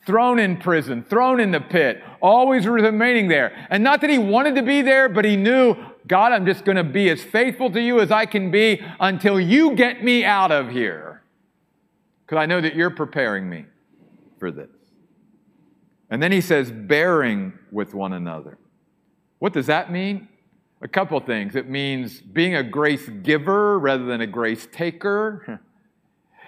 Thrown 0.05 0.39
in 0.39 0.57
prison, 0.57 1.03
thrown 1.03 1.39
in 1.39 1.51
the 1.51 1.59
pit, 1.59 2.03
always 2.21 2.65
remaining 2.65 3.27
there. 3.27 3.67
And 3.69 3.83
not 3.83 4.01
that 4.01 4.09
he 4.09 4.17
wanted 4.17 4.55
to 4.55 4.63
be 4.63 4.81
there, 4.81 5.07
but 5.09 5.25
he 5.25 5.35
knew, 5.35 5.75
God, 6.07 6.31
I'm 6.31 6.45
just 6.45 6.65
going 6.65 6.77
to 6.77 6.83
be 6.83 7.09
as 7.09 7.21
faithful 7.21 7.69
to 7.71 7.81
you 7.81 7.99
as 7.99 8.11
I 8.11 8.25
can 8.25 8.49
be 8.49 8.81
until 8.99 9.39
you 9.39 9.75
get 9.75 10.03
me 10.03 10.25
out 10.25 10.51
of 10.51 10.69
here. 10.69 11.21
Because 12.25 12.41
I 12.41 12.47
know 12.47 12.61
that 12.61 12.75
you're 12.75 12.89
preparing 12.89 13.49
me 13.49 13.65
for 14.39 14.51
this. 14.51 14.69
And 16.09 16.21
then 16.21 16.31
he 16.31 16.41
says, 16.41 16.71
bearing 16.71 17.53
with 17.71 17.93
one 17.93 18.13
another. 18.13 18.57
What 19.39 19.53
does 19.53 19.67
that 19.67 19.91
mean? 19.91 20.27
a 20.81 20.87
couple 20.87 21.19
things. 21.19 21.55
It 21.55 21.69
means 21.69 22.19
being 22.19 22.55
a 22.55 22.63
grace 22.63 23.07
giver 23.07 23.77
rather 23.77 24.05
than 24.05 24.21
a 24.21 24.27
grace 24.27 24.67
taker. 24.71 25.61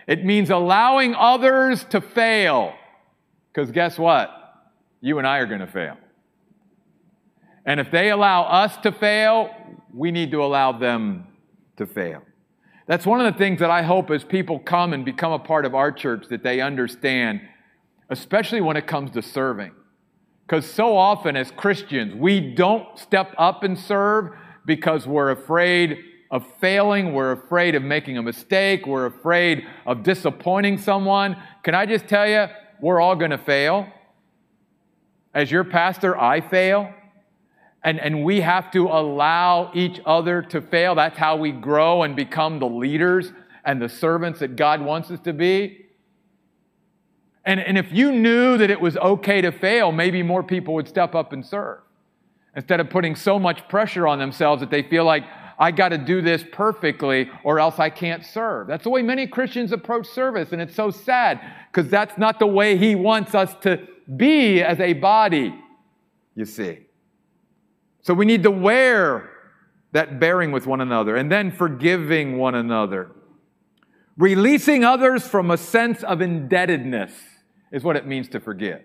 It 0.06 0.26
means 0.26 0.50
allowing 0.50 1.16
others 1.16 1.86
to 1.86 2.02
fail. 2.02 2.74
Because 3.54 3.72
guess 3.72 4.00
what? 4.00 4.32
You 5.02 5.20
and 5.20 5.28
I 5.28 5.38
are 5.40 5.46
going 5.46 5.60
to 5.60 5.68
fail. 5.68 5.98
And 7.66 7.80
if 7.80 7.92
they 7.92 8.10
allow 8.10 8.44
us 8.44 8.76
to 8.78 8.92
fail, 8.92 9.50
we 9.94 10.12
need 10.12 10.32
to 10.32 10.44
allow 10.44 10.72
them 10.72 11.28
to 11.78 11.86
fail. 11.86 12.24
That's 12.88 13.06
one 13.06 13.26
of 13.26 13.32
the 13.32 13.38
things 13.38 13.60
that 13.60 13.70
I 13.70 13.84
hope 13.84 14.12
as 14.12 14.24
people 14.24 14.60
come 14.60 14.92
and 14.92 15.06
become 15.06 15.32
a 15.32 15.40
part 15.40 15.66
of 15.66 15.74
our 15.74 15.92
church 15.92 16.28
that 16.30 16.44
they 16.44 16.60
understand, 16.60 17.42
especially 18.10 18.60
when 18.60 18.76
it 18.76 18.88
comes 18.88 19.12
to 19.12 19.22
serving. 19.22 19.72
Because 20.46 20.70
so 20.70 20.98
often 20.98 21.38
as 21.38 21.52
Christians, 21.52 22.14
we 22.16 22.40
don't 22.40 23.00
step 23.00 23.34
up 23.38 23.64
and 23.64 23.80
serve 23.80 24.32
because 24.66 25.08
we're 25.08 25.32
afraid 25.32 26.00
of 26.32 26.46
failing, 26.60 27.14
we're 27.14 27.32
afraid 27.32 27.76
of 27.76 27.84
making 27.84 28.18
a 28.18 28.22
mistake, 28.22 28.86
we're 28.86 29.06
afraid 29.06 29.66
of 29.86 30.04
disappointing 30.04 30.78
someone. 30.78 31.38
Can 31.64 31.76
I 31.76 31.86
just 31.86 32.08
tell 32.08 32.28
you, 32.28 32.48
we're 32.84 33.00
all 33.00 33.16
going 33.16 33.32
to 33.32 33.38
fail. 33.38 33.88
As 35.34 35.50
your 35.50 35.64
pastor, 35.64 36.20
I 36.20 36.42
fail. 36.42 36.94
And, 37.82 37.98
and 37.98 38.26
we 38.26 38.42
have 38.42 38.72
to 38.72 38.88
allow 38.88 39.72
each 39.74 40.02
other 40.06 40.42
to 40.42 40.62
fail. 40.62 40.94
That's 40.94 41.18
how 41.18 41.38
we 41.38 41.54
grow 41.54 42.04
and 42.04 42.14
become 42.14 42.60
the 42.60 42.68
leaders 42.68 43.32
and 43.64 43.82
the 43.82 43.88
servants 43.88 44.42
that 44.42 44.58
God 44.58 44.82
wants 44.82 45.10
us 45.12 45.22
to 45.22 45.32
be. 45.32 45.86
And, 47.46 47.62
and 47.62 47.78
if 47.78 47.94
you 47.94 48.12
knew 48.12 48.58
that 48.58 48.70
it 48.70 48.82
was 48.82 48.98
okay 48.98 49.40
to 49.40 49.54
fail, 49.54 49.94
maybe 49.94 50.22
more 50.22 50.44
people 50.44 50.74
would 50.74 50.90
step 50.90 51.16
up 51.16 51.32
and 51.32 51.46
serve 51.46 51.80
instead 52.54 52.82
of 52.82 52.90
putting 52.90 53.16
so 53.16 53.40
much 53.40 53.66
pressure 53.70 54.06
on 54.08 54.20
themselves 54.20 54.60
that 54.60 54.70
they 54.70 54.84
feel 54.84 55.06
like, 55.06 55.24
I 55.64 55.72
got 55.72 55.90
to 55.90 55.98
do 55.98 56.22
this 56.22 56.44
perfectly 56.52 57.30
or 57.46 57.58
else 57.58 57.80
I 57.80 57.90
can't 57.90 58.26
serve. 58.26 58.68
That's 58.68 58.84
the 58.84 58.90
way 58.90 59.02
many 59.02 59.28
Christians 59.28 59.72
approach 59.72 60.08
service, 60.08 60.52
and 60.52 60.62
it's 60.62 60.76
so 60.76 60.92
sad 60.92 61.40
because 61.72 61.90
that's 61.90 62.18
not 62.18 62.38
the 62.38 62.48
way 62.48 62.76
He 62.78 62.96
wants 62.96 63.34
us 63.34 63.56
to 63.62 63.88
be 64.18 64.62
as 64.62 64.82
a 64.82 64.92
body, 64.92 65.56
you 66.36 66.44
see. 66.44 66.80
So 68.02 68.14
we 68.14 68.26
need 68.26 68.44
to 68.44 68.52
wear 68.52 69.30
that 69.94 70.20
bearing 70.20 70.52
with 70.52 70.68
one 70.68 70.82
another 70.82 71.16
and 71.16 71.32
then 71.32 71.50
forgiving 71.50 72.38
one 72.38 72.56
another. 72.56 73.12
Releasing 74.18 74.84
others 74.84 75.26
from 75.26 75.50
a 75.50 75.58
sense 75.58 76.04
of 76.04 76.22
indebtedness 76.22 77.14
is 77.72 77.86
what 77.86 77.96
it 77.96 78.06
means 78.06 78.28
to 78.30 78.42
forgive. 78.42 78.82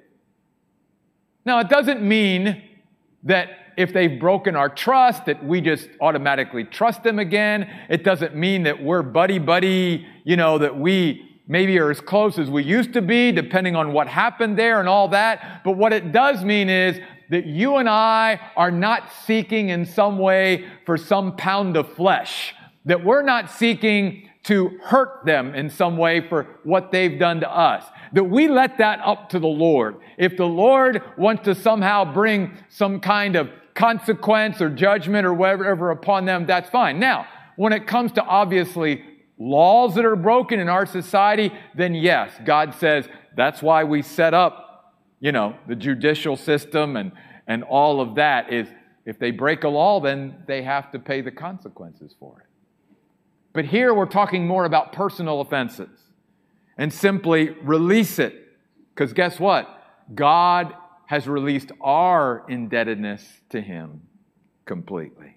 Now, 1.45 1.59
it 1.59 1.69
doesn't 1.69 2.03
mean 2.03 2.63
that 3.25 3.68
if 3.79 3.93
they've 3.93 4.19
broken 4.19 4.57
our 4.57 4.69
trust, 4.69 5.25
that 5.27 5.43
we 5.45 5.61
just 5.61 5.89
automatically 6.01 6.65
trust 6.65 7.05
them 7.05 7.19
again. 7.19 7.71
It 7.89 8.03
doesn't 8.03 8.35
mean 8.35 8.65
that 8.65 8.83
we're 8.83 9.03
buddy 9.03 9.39
buddy, 9.39 10.05
you 10.25 10.37
know, 10.37 10.59
that 10.59 10.77
we 10.79 11.25
maybe 11.47 11.79
are 11.79 11.91
as 11.91 12.01
close 12.01 12.39
as 12.39 12.51
we 12.51 12.65
used 12.65 12.93
to 12.93 13.01
be, 13.01 13.33
depending 13.33 13.77
on 13.77 13.93
what 13.93 14.09
happened 14.09 14.59
there 14.59 14.81
and 14.81 14.89
all 14.89 15.09
that. 15.09 15.63
But 15.65 15.77
what 15.77 15.93
it 15.93 16.13
does 16.13 16.45
mean 16.45 16.69
is 16.69 17.01
that 17.31 17.47
you 17.47 17.77
and 17.77 17.89
I 17.89 18.41
are 18.57 18.71
not 18.71 19.13
seeking 19.27 19.69
in 19.69 19.87
some 19.87 20.19
way 20.19 20.67
for 20.85 20.97
some 20.97 21.37
pound 21.37 21.77
of 21.77 21.93
flesh 21.95 22.55
That 22.85 23.05
we're 23.05 23.23
not 23.23 23.51
seeking 23.51 24.29
to 24.45 24.79
hurt 24.83 25.27
them 25.27 25.55
in 25.55 25.69
some 25.69 25.97
way 25.97 26.27
for 26.27 26.47
what 26.65 26.91
they've 26.91 27.19
done 27.19 27.41
to 27.41 27.51
us. 27.51 27.85
That 28.15 28.25
we 28.25 28.49
let 28.49 28.79
that 28.79 29.01
up 29.05 29.29
to 29.31 29.39
the 29.39 29.47
Lord. 29.47 29.97
If 30.17 30.37
the 30.37 30.47
Lord 30.47 31.03
wants 31.19 31.45
to 31.45 31.55
somehow 31.55 32.13
bring 32.15 32.57
some 32.71 33.01
kind 33.01 33.37
of 33.37 33.51
consequence 33.79 34.61
or 34.61 34.69
judgment 34.69 35.25
or 35.25 35.33
whatever 35.33 35.93
upon 35.93 36.25
them, 36.25 36.47
that's 36.47 36.69
fine. 36.69 36.99
Now, 36.99 37.27
when 37.55 37.73
it 37.73 37.87
comes 37.87 38.11
to 38.13 38.25
obviously 38.25 39.05
laws 39.39 39.95
that 39.95 40.05
are 40.05 40.17
broken 40.17 40.59
in 40.59 40.69
our 40.69 40.85
society, 40.85 41.53
then 41.77 41.95
yes, 41.95 42.33
God 42.45 42.75
says 42.75 43.09
that's 43.37 43.63
why 43.63 43.85
we 43.85 44.03
set 44.03 44.35
up, 44.35 44.97
you 45.21 45.31
know, 45.31 45.57
the 45.69 45.77
judicial 45.77 46.37
system 46.37 46.97
and, 46.97 47.13
and 47.47 47.63
all 47.63 48.01
of 48.01 48.17
that 48.17 48.53
is 48.53 48.67
if 49.07 49.21
they 49.21 49.31
break 49.31 49.63
a 49.63 49.69
law, 49.69 50.01
then 50.01 50.43
they 50.49 50.63
have 50.63 50.91
to 50.91 50.99
pay 50.99 51.21
the 51.21 51.31
consequences 51.31 52.17
for 52.19 52.41
it. 52.41 52.47
But 53.53 53.65
here 53.65 53.95
we're 53.95 54.07
talking 54.07 54.47
more 54.47 54.65
about 54.65 54.93
personal 54.93 55.41
offenses 55.41 56.01
and 56.77 56.93
simply 56.93 57.51
release 57.63 58.19
it. 58.19 58.35
Because 58.93 59.13
guess 59.13 59.39
what? 59.39 59.69
God 60.15 60.75
has 61.09 61.27
released 61.27 61.73
our 61.81 62.45
indebtedness 62.51 63.25
to 63.49 63.63
Him 63.63 64.03
completely. 64.67 65.37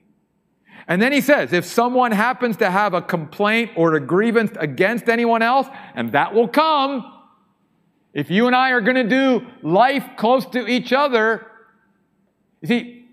And 0.86 1.02
then 1.02 1.14
he 1.14 1.22
says, 1.22 1.54
if 1.54 1.64
someone 1.64 2.12
happens 2.12 2.58
to 2.58 2.70
have 2.70 2.94
a 2.94 3.02
complaint 3.02 3.72
or 3.78 3.96
a 3.96 4.00
grievance 4.02 4.52
against 4.60 5.08
anyone 5.08 5.42
else, 5.42 5.68
and 5.96 6.12
that 6.12 6.34
will 6.34 6.50
come, 6.50 7.06
if 8.14 8.30
you 8.30 8.48
and 8.48 8.56
I 8.56 8.72
are 8.72 8.82
going 8.82 8.98
to 8.98 9.08
do 9.08 9.48
life 9.64 10.04
close 10.18 10.46
to 10.48 10.68
each 10.68 10.92
other, 10.92 11.48
you 12.60 12.68
see, 12.68 13.06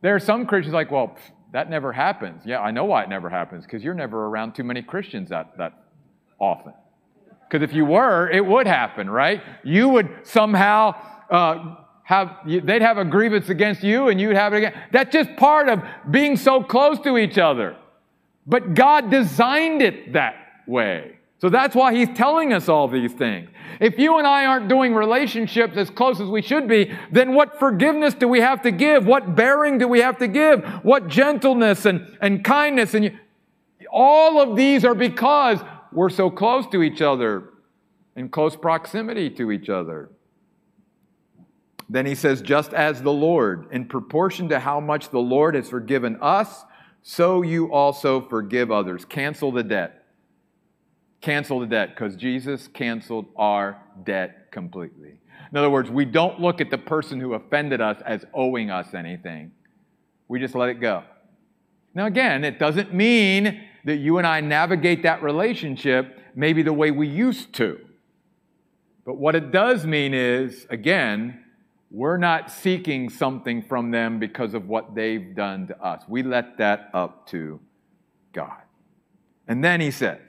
there 0.00 0.14
are 0.14 0.20
some 0.20 0.46
Christians 0.46 0.72
like, 0.72 0.90
well, 0.90 1.18
that 1.52 1.68
never 1.68 1.92
happens. 1.92 2.44
Yeah, 2.46 2.60
I 2.60 2.70
know 2.70 2.86
why 2.86 3.02
it 3.02 3.10
never 3.10 3.28
happens, 3.28 3.66
because 3.66 3.84
you're 3.84 3.92
never 3.92 4.24
around 4.24 4.54
too 4.54 4.64
many 4.64 4.80
Christians 4.80 5.28
that, 5.28 5.58
that 5.58 5.84
often. 6.38 6.72
Because 7.46 7.62
if 7.62 7.74
you 7.74 7.84
were, 7.84 8.30
it 8.30 8.46
would 8.46 8.66
happen, 8.66 9.10
right? 9.10 9.42
You 9.62 9.90
would 9.90 10.08
somehow 10.22 10.94
uh, 11.32 11.76
have, 12.04 12.36
they'd 12.46 12.82
have 12.82 12.98
a 12.98 13.04
grievance 13.04 13.48
against 13.48 13.82
you 13.82 14.08
and 14.08 14.20
you'd 14.20 14.36
have 14.36 14.52
it 14.52 14.58
again. 14.58 14.74
That's 14.92 15.12
just 15.12 15.34
part 15.36 15.68
of 15.68 15.82
being 16.10 16.36
so 16.36 16.62
close 16.62 17.00
to 17.00 17.16
each 17.16 17.38
other. 17.38 17.76
But 18.46 18.74
God 18.74 19.10
designed 19.10 19.82
it 19.82 20.12
that 20.12 20.34
way. 20.66 21.18
So 21.40 21.48
that's 21.48 21.74
why 21.74 21.94
he's 21.94 22.08
telling 22.14 22.52
us 22.52 22.68
all 22.68 22.86
these 22.86 23.12
things. 23.12 23.50
If 23.80 23.98
you 23.98 24.18
and 24.18 24.26
I 24.26 24.44
aren't 24.44 24.68
doing 24.68 24.94
relationships 24.94 25.76
as 25.76 25.90
close 25.90 26.20
as 26.20 26.28
we 26.28 26.42
should 26.42 26.68
be, 26.68 26.92
then 27.10 27.34
what 27.34 27.58
forgiveness 27.58 28.14
do 28.14 28.28
we 28.28 28.40
have 28.40 28.62
to 28.62 28.70
give? 28.70 29.06
What 29.06 29.34
bearing 29.34 29.78
do 29.78 29.88
we 29.88 30.00
have 30.00 30.18
to 30.18 30.28
give? 30.28 30.64
What 30.84 31.08
gentleness 31.08 31.84
and, 31.86 32.16
and 32.20 32.44
kindness? 32.44 32.94
And 32.94 33.06
you, 33.06 33.18
all 33.90 34.40
of 34.40 34.56
these 34.56 34.84
are 34.84 34.94
because 34.94 35.58
we're 35.90 36.10
so 36.10 36.30
close 36.30 36.66
to 36.68 36.82
each 36.82 37.02
other, 37.02 37.50
in 38.14 38.28
close 38.28 38.54
proximity 38.54 39.30
to 39.30 39.50
each 39.50 39.68
other. 39.68 40.10
Then 41.92 42.06
he 42.06 42.14
says, 42.14 42.42
just 42.42 42.72
as 42.72 43.02
the 43.02 43.12
Lord, 43.12 43.68
in 43.70 43.84
proportion 43.84 44.48
to 44.48 44.58
how 44.58 44.80
much 44.80 45.10
the 45.10 45.20
Lord 45.20 45.54
has 45.54 45.68
forgiven 45.68 46.18
us, 46.20 46.64
so 47.02 47.42
you 47.42 47.72
also 47.72 48.20
forgive 48.20 48.70
others. 48.70 49.04
Cancel 49.04 49.52
the 49.52 49.62
debt 49.62 50.02
cancel 51.22 51.60
the 51.60 51.66
debt 51.66 51.90
because 51.90 52.16
Jesus 52.16 52.68
canceled 52.68 53.26
our 53.36 53.80
debt 54.04 54.50
completely. 54.50 55.20
In 55.50 55.56
other 55.56 55.70
words, 55.70 55.88
we 55.88 56.04
don't 56.04 56.40
look 56.40 56.60
at 56.60 56.70
the 56.70 56.78
person 56.78 57.20
who 57.20 57.34
offended 57.34 57.80
us 57.80 58.02
as 58.04 58.24
owing 58.34 58.70
us 58.70 58.92
anything. 58.92 59.52
We 60.28 60.40
just 60.40 60.54
let 60.54 60.68
it 60.68 60.80
go. 60.80 61.04
Now, 61.94 62.06
again, 62.06 62.44
it 62.44 62.58
doesn't 62.58 62.92
mean 62.92 63.62
that 63.84 63.96
you 63.96 64.18
and 64.18 64.26
I 64.26 64.40
navigate 64.40 65.02
that 65.04 65.22
relationship 65.22 66.18
maybe 66.34 66.62
the 66.62 66.72
way 66.72 66.90
we 66.90 67.06
used 67.06 67.52
to. 67.54 67.78
But 69.04 69.16
what 69.16 69.34
it 69.34 69.50
does 69.50 69.84
mean 69.84 70.14
is, 70.14 70.66
again, 70.70 71.44
we're 71.92 72.16
not 72.16 72.50
seeking 72.50 73.10
something 73.10 73.62
from 73.62 73.90
them 73.90 74.18
because 74.18 74.54
of 74.54 74.66
what 74.66 74.94
they've 74.94 75.34
done 75.34 75.66
to 75.66 75.78
us. 75.84 76.02
We 76.08 76.22
let 76.22 76.56
that 76.56 76.88
up 76.94 77.26
to 77.28 77.60
God. 78.32 78.62
And 79.46 79.62
then 79.62 79.82
he 79.82 79.90
says, 79.90 80.20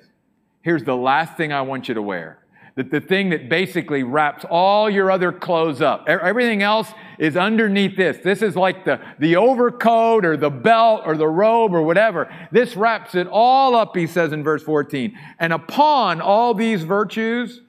here's 0.61 0.83
the 0.83 0.95
last 0.95 1.37
thing 1.37 1.53
I 1.53 1.61
want 1.61 1.87
you 1.87 1.93
to 1.93 2.01
wear. 2.01 2.39
That 2.75 2.91
the 2.91 2.99
thing 2.99 3.29
that 3.29 3.49
basically 3.49 4.03
wraps 4.03 4.43
all 4.49 4.89
your 4.89 5.09
other 5.09 5.31
clothes 5.31 5.81
up. 5.81 6.05
Everything 6.09 6.63
else 6.63 6.91
is 7.19 7.37
underneath 7.37 7.95
this. 7.95 8.17
This 8.17 8.41
is 8.41 8.55
like 8.55 8.83
the, 8.83 8.99
the 9.19 9.35
overcoat 9.35 10.25
or 10.25 10.35
the 10.35 10.49
belt 10.49 11.03
or 11.05 11.15
the 11.15 11.27
robe 11.27 11.73
or 11.73 11.83
whatever. 11.83 12.33
This 12.51 12.75
wraps 12.75 13.15
it 13.15 13.27
all 13.27 13.75
up, 13.75 13.95
he 13.95 14.07
says 14.07 14.33
in 14.33 14.43
verse 14.43 14.63
14. 14.63 15.17
And 15.39 15.53
upon 15.53 16.19
all 16.19 16.55
these 16.55 16.83
virtues, 16.83 17.61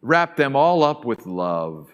wrap 0.00 0.36
them 0.36 0.54
all 0.54 0.84
up 0.84 1.04
with 1.04 1.26
love, 1.26 1.92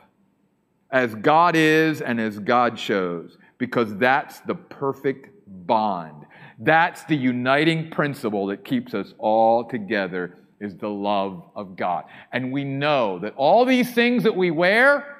as 0.93 1.15
God 1.15 1.57
is 1.57 2.01
and 2.01 2.21
as 2.21 2.39
God 2.39 2.79
shows, 2.79 3.39
because 3.59 3.97
that's 3.97 4.41
the 4.41 4.55
perfect 4.55 5.29
bond 5.47 6.23
that's 6.65 7.05
the 7.05 7.17
uniting 7.17 7.91
principle 7.91 8.47
that 8.47 8.65
keeps 8.65 8.95
us 8.95 9.15
all 9.19 9.65
together 9.65 10.39
is 10.61 10.77
the 10.77 10.89
love 10.89 11.43
of 11.57 11.75
God. 11.75 12.05
And 12.33 12.53
we 12.53 12.63
know 12.63 13.19
that 13.19 13.35
all 13.37 13.65
these 13.65 13.93
things 13.93 14.23
that 14.23 14.37
we 14.37 14.53
wear 14.53 15.17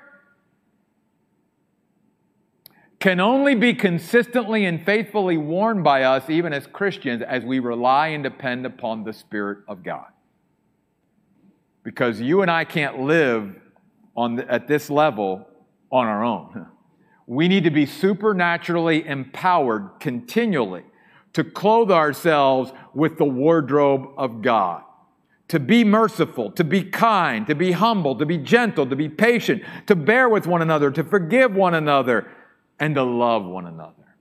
can 3.01 3.19
only 3.19 3.57
be 3.57 3.75
consistently 3.75 4.65
and 4.65 4.87
faithfully 4.87 5.37
worn 5.37 5.83
by 5.83 6.05
us, 6.05 6.31
even 6.31 6.53
as 6.53 6.69
Christians, 6.69 7.23
as 7.23 7.43
we 7.43 7.59
rely 7.59 8.09
and 8.09 8.23
depend 8.23 8.65
upon 8.65 9.03
the 9.03 9.13
Spirit 9.13 9.59
of 9.67 9.83
God. 9.83 10.07
Because 11.83 12.21
you 12.21 12.43
and 12.43 12.51
I 12.51 12.65
can't 12.65 13.01
live 13.01 13.57
on 14.17 14.37
the, 14.37 14.49
at 14.49 14.69
this 14.69 14.89
level 14.89 15.49
on 15.93 16.07
our 16.07 16.25
own. 16.25 16.67
We 17.27 17.47
need 17.47 17.65
to 17.65 17.71
be 17.71 17.87
supernaturally 17.87 19.07
empowered 19.07 19.91
continually 20.01 20.85
to 21.35 21.45
clothe 21.45 21.91
ourselves 21.91 22.73
with 22.95 23.19
the 23.19 23.25
wardrobe 23.25 24.09
of 24.17 24.43
God. 24.43 24.83
To 25.49 25.61
be 25.61 25.85
merciful, 25.85 26.51
to 26.53 26.65
be 26.65 26.83
kind, 26.83 27.47
to 27.47 27.55
be 27.55 27.73
humble, 27.73 28.17
to 28.17 28.27
be 28.27 28.39
gentle, 28.39 28.87
to 28.87 28.97
be 28.97 29.09
patient, 29.09 29.63
to 29.87 29.95
bear 29.95 30.29
with 30.29 30.47
one 30.47 30.63
another, 30.63 30.91
to 30.91 31.05
forgive 31.05 31.55
one 31.55 31.75
another, 31.75 32.31
and 32.81 32.95
to 32.95 33.03
love 33.03 33.45
one 33.45 33.67
another. 33.67 34.17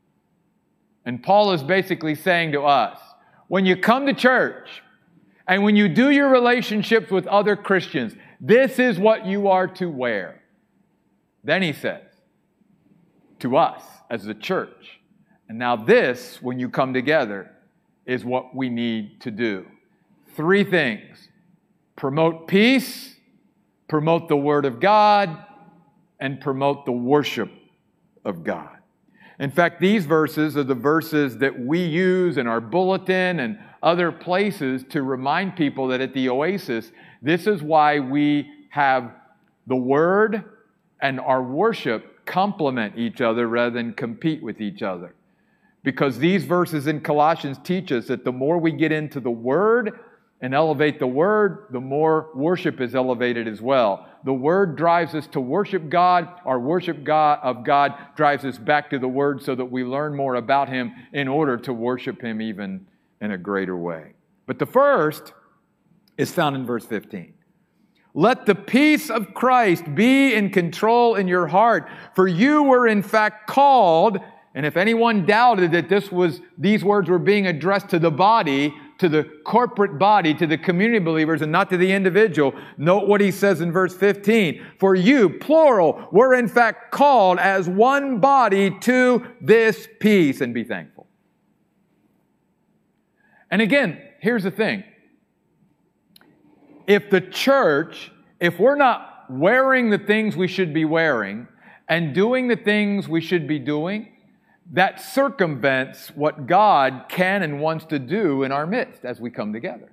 And 1.05 1.23
Paul 1.23 1.53
is 1.53 1.63
basically 1.63 2.15
saying 2.15 2.51
to 2.51 2.63
us 2.63 2.99
when 3.47 3.65
you 3.65 3.75
come 3.77 4.05
to 4.05 4.13
church 4.13 4.83
and 5.47 5.63
when 5.63 5.75
you 5.75 5.89
do 5.89 6.11
your 6.11 6.29
relationships 6.29 7.11
with 7.11 7.27
other 7.27 7.55
Christians, 7.55 8.13
this 8.39 8.77
is 8.77 8.99
what 8.99 9.25
you 9.25 9.47
are 9.47 9.67
to 9.67 9.89
wear. 9.89 10.40
Then 11.43 11.61
he 11.61 11.73
says 11.73 12.03
to 13.39 13.57
us 13.57 13.83
as 14.09 14.23
the 14.23 14.35
church, 14.35 14.99
and 15.51 15.59
now, 15.59 15.75
this, 15.75 16.41
when 16.41 16.59
you 16.59 16.69
come 16.69 16.93
together, 16.93 17.51
is 18.05 18.23
what 18.23 18.55
we 18.55 18.69
need 18.69 19.19
to 19.19 19.31
do. 19.31 19.65
Three 20.35 20.63
things 20.63 21.27
promote 21.97 22.47
peace, 22.47 23.15
promote 23.89 24.29
the 24.29 24.37
Word 24.37 24.63
of 24.63 24.79
God, 24.79 25.45
and 26.21 26.39
promote 26.39 26.85
the 26.85 26.93
worship 26.93 27.51
of 28.23 28.45
God. 28.45 28.77
In 29.39 29.51
fact, 29.51 29.81
these 29.81 30.05
verses 30.05 30.55
are 30.55 30.63
the 30.63 30.73
verses 30.73 31.37
that 31.39 31.59
we 31.59 31.83
use 31.83 32.37
in 32.37 32.47
our 32.47 32.61
bulletin 32.61 33.41
and 33.41 33.59
other 33.83 34.09
places 34.09 34.85
to 34.91 35.03
remind 35.03 35.57
people 35.57 35.87
that 35.87 35.99
at 35.99 36.13
the 36.13 36.29
Oasis, 36.29 36.91
this 37.21 37.45
is 37.45 37.61
why 37.61 37.99
we 37.99 38.49
have 38.69 39.11
the 39.67 39.75
Word 39.75 40.45
and 41.01 41.19
our 41.19 41.41
worship 41.41 42.25
complement 42.25 42.97
each 42.97 43.21
other 43.21 43.47
rather 43.47 43.71
than 43.71 43.93
compete 43.93 44.41
with 44.43 44.61
each 44.61 44.81
other. 44.81 45.15
Because 45.83 46.19
these 46.19 46.45
verses 46.45 46.87
in 46.87 47.01
Colossians 47.01 47.57
teach 47.63 47.91
us 47.91 48.07
that 48.07 48.23
the 48.23 48.31
more 48.31 48.59
we 48.59 48.71
get 48.71 48.91
into 48.91 49.19
the 49.19 49.31
Word 49.31 49.99
and 50.39 50.53
elevate 50.53 50.99
the 50.99 51.07
Word, 51.07 51.67
the 51.71 51.79
more 51.79 52.29
worship 52.35 52.79
is 52.79 52.93
elevated 52.93 53.47
as 53.47 53.61
well. 53.61 54.07
The 54.23 54.33
Word 54.33 54.75
drives 54.75 55.15
us 55.15 55.25
to 55.27 55.41
worship 55.41 55.89
God. 55.89 56.27
Our 56.45 56.59
worship 56.59 57.03
God, 57.03 57.39
of 57.41 57.63
God 57.63 57.95
drives 58.15 58.45
us 58.45 58.59
back 58.59 58.91
to 58.91 58.99
the 58.99 59.07
Word 59.07 59.41
so 59.41 59.55
that 59.55 59.65
we 59.65 59.83
learn 59.83 60.15
more 60.15 60.35
about 60.35 60.69
Him 60.69 60.93
in 61.13 61.27
order 61.27 61.57
to 61.57 61.73
worship 61.73 62.21
Him 62.21 62.41
even 62.41 62.85
in 63.19 63.31
a 63.31 63.37
greater 63.37 63.75
way. 63.75 64.13
But 64.45 64.59
the 64.59 64.65
first 64.67 65.33
is 66.17 66.31
found 66.31 66.55
in 66.55 66.65
verse 66.65 66.85
15. 66.85 67.33
Let 68.13 68.45
the 68.45 68.55
peace 68.55 69.09
of 69.09 69.33
Christ 69.33 69.95
be 69.95 70.33
in 70.33 70.49
control 70.49 71.15
in 71.15 71.27
your 71.27 71.47
heart, 71.47 71.89
for 72.13 72.27
you 72.27 72.63
were 72.63 72.87
in 72.87 73.01
fact 73.03 73.47
called 73.47 74.19
and 74.53 74.65
if 74.65 74.75
anyone 74.75 75.25
doubted 75.25 75.71
that 75.71 75.87
this 75.87 76.11
was, 76.11 76.41
these 76.57 76.83
words 76.83 77.09
were 77.09 77.19
being 77.19 77.47
addressed 77.47 77.89
to 77.89 77.99
the 77.99 78.11
body, 78.11 78.73
to 78.97 79.07
the 79.07 79.23
corporate 79.45 79.97
body, 79.97 80.33
to 80.33 80.45
the 80.45 80.57
community 80.57 80.99
believers, 80.99 81.41
and 81.41 81.51
not 81.51 81.69
to 81.69 81.77
the 81.77 81.91
individual, 81.91 82.53
note 82.77 83.07
what 83.07 83.21
he 83.21 83.31
says 83.31 83.61
in 83.61 83.71
verse 83.71 83.95
15. 83.95 84.61
For 84.77 84.93
you, 84.93 85.29
plural, 85.29 86.05
were 86.11 86.33
in 86.33 86.49
fact 86.49 86.91
called 86.91 87.39
as 87.39 87.69
one 87.69 88.19
body 88.19 88.77
to 88.81 89.25
this 89.39 89.87
peace, 90.01 90.41
and 90.41 90.53
be 90.53 90.65
thankful. 90.65 91.07
And 93.49 93.61
again, 93.61 94.01
here's 94.19 94.43
the 94.43 94.51
thing. 94.51 94.83
If 96.91 97.09
the 97.09 97.21
church, 97.21 98.11
if 98.41 98.59
we're 98.59 98.75
not 98.75 99.23
wearing 99.29 99.91
the 99.91 99.97
things 99.97 100.35
we 100.35 100.49
should 100.49 100.73
be 100.73 100.83
wearing 100.83 101.47
and 101.87 102.13
doing 102.13 102.49
the 102.49 102.57
things 102.57 103.07
we 103.07 103.21
should 103.21 103.47
be 103.47 103.59
doing, 103.59 104.11
that 104.73 104.99
circumvents 104.99 106.09
what 106.09 106.47
God 106.47 107.05
can 107.07 107.43
and 107.43 107.61
wants 107.61 107.85
to 107.85 107.97
do 107.97 108.43
in 108.43 108.51
our 108.51 108.67
midst 108.67 109.05
as 109.05 109.21
we 109.21 109.29
come 109.29 109.53
together. 109.53 109.89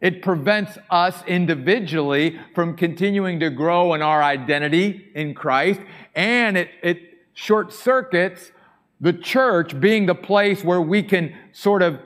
It 0.00 0.22
prevents 0.22 0.78
us 0.88 1.22
individually 1.26 2.40
from 2.54 2.78
continuing 2.78 3.38
to 3.40 3.50
grow 3.50 3.92
in 3.92 4.00
our 4.00 4.22
identity 4.22 5.10
in 5.14 5.34
Christ, 5.34 5.82
and 6.14 6.56
it, 6.56 6.70
it 6.82 6.98
short 7.34 7.74
circuits 7.74 8.52
the 9.02 9.12
church 9.12 9.78
being 9.78 10.06
the 10.06 10.14
place 10.14 10.64
where 10.64 10.80
we 10.80 11.02
can 11.02 11.36
sort 11.52 11.82
of 11.82 12.00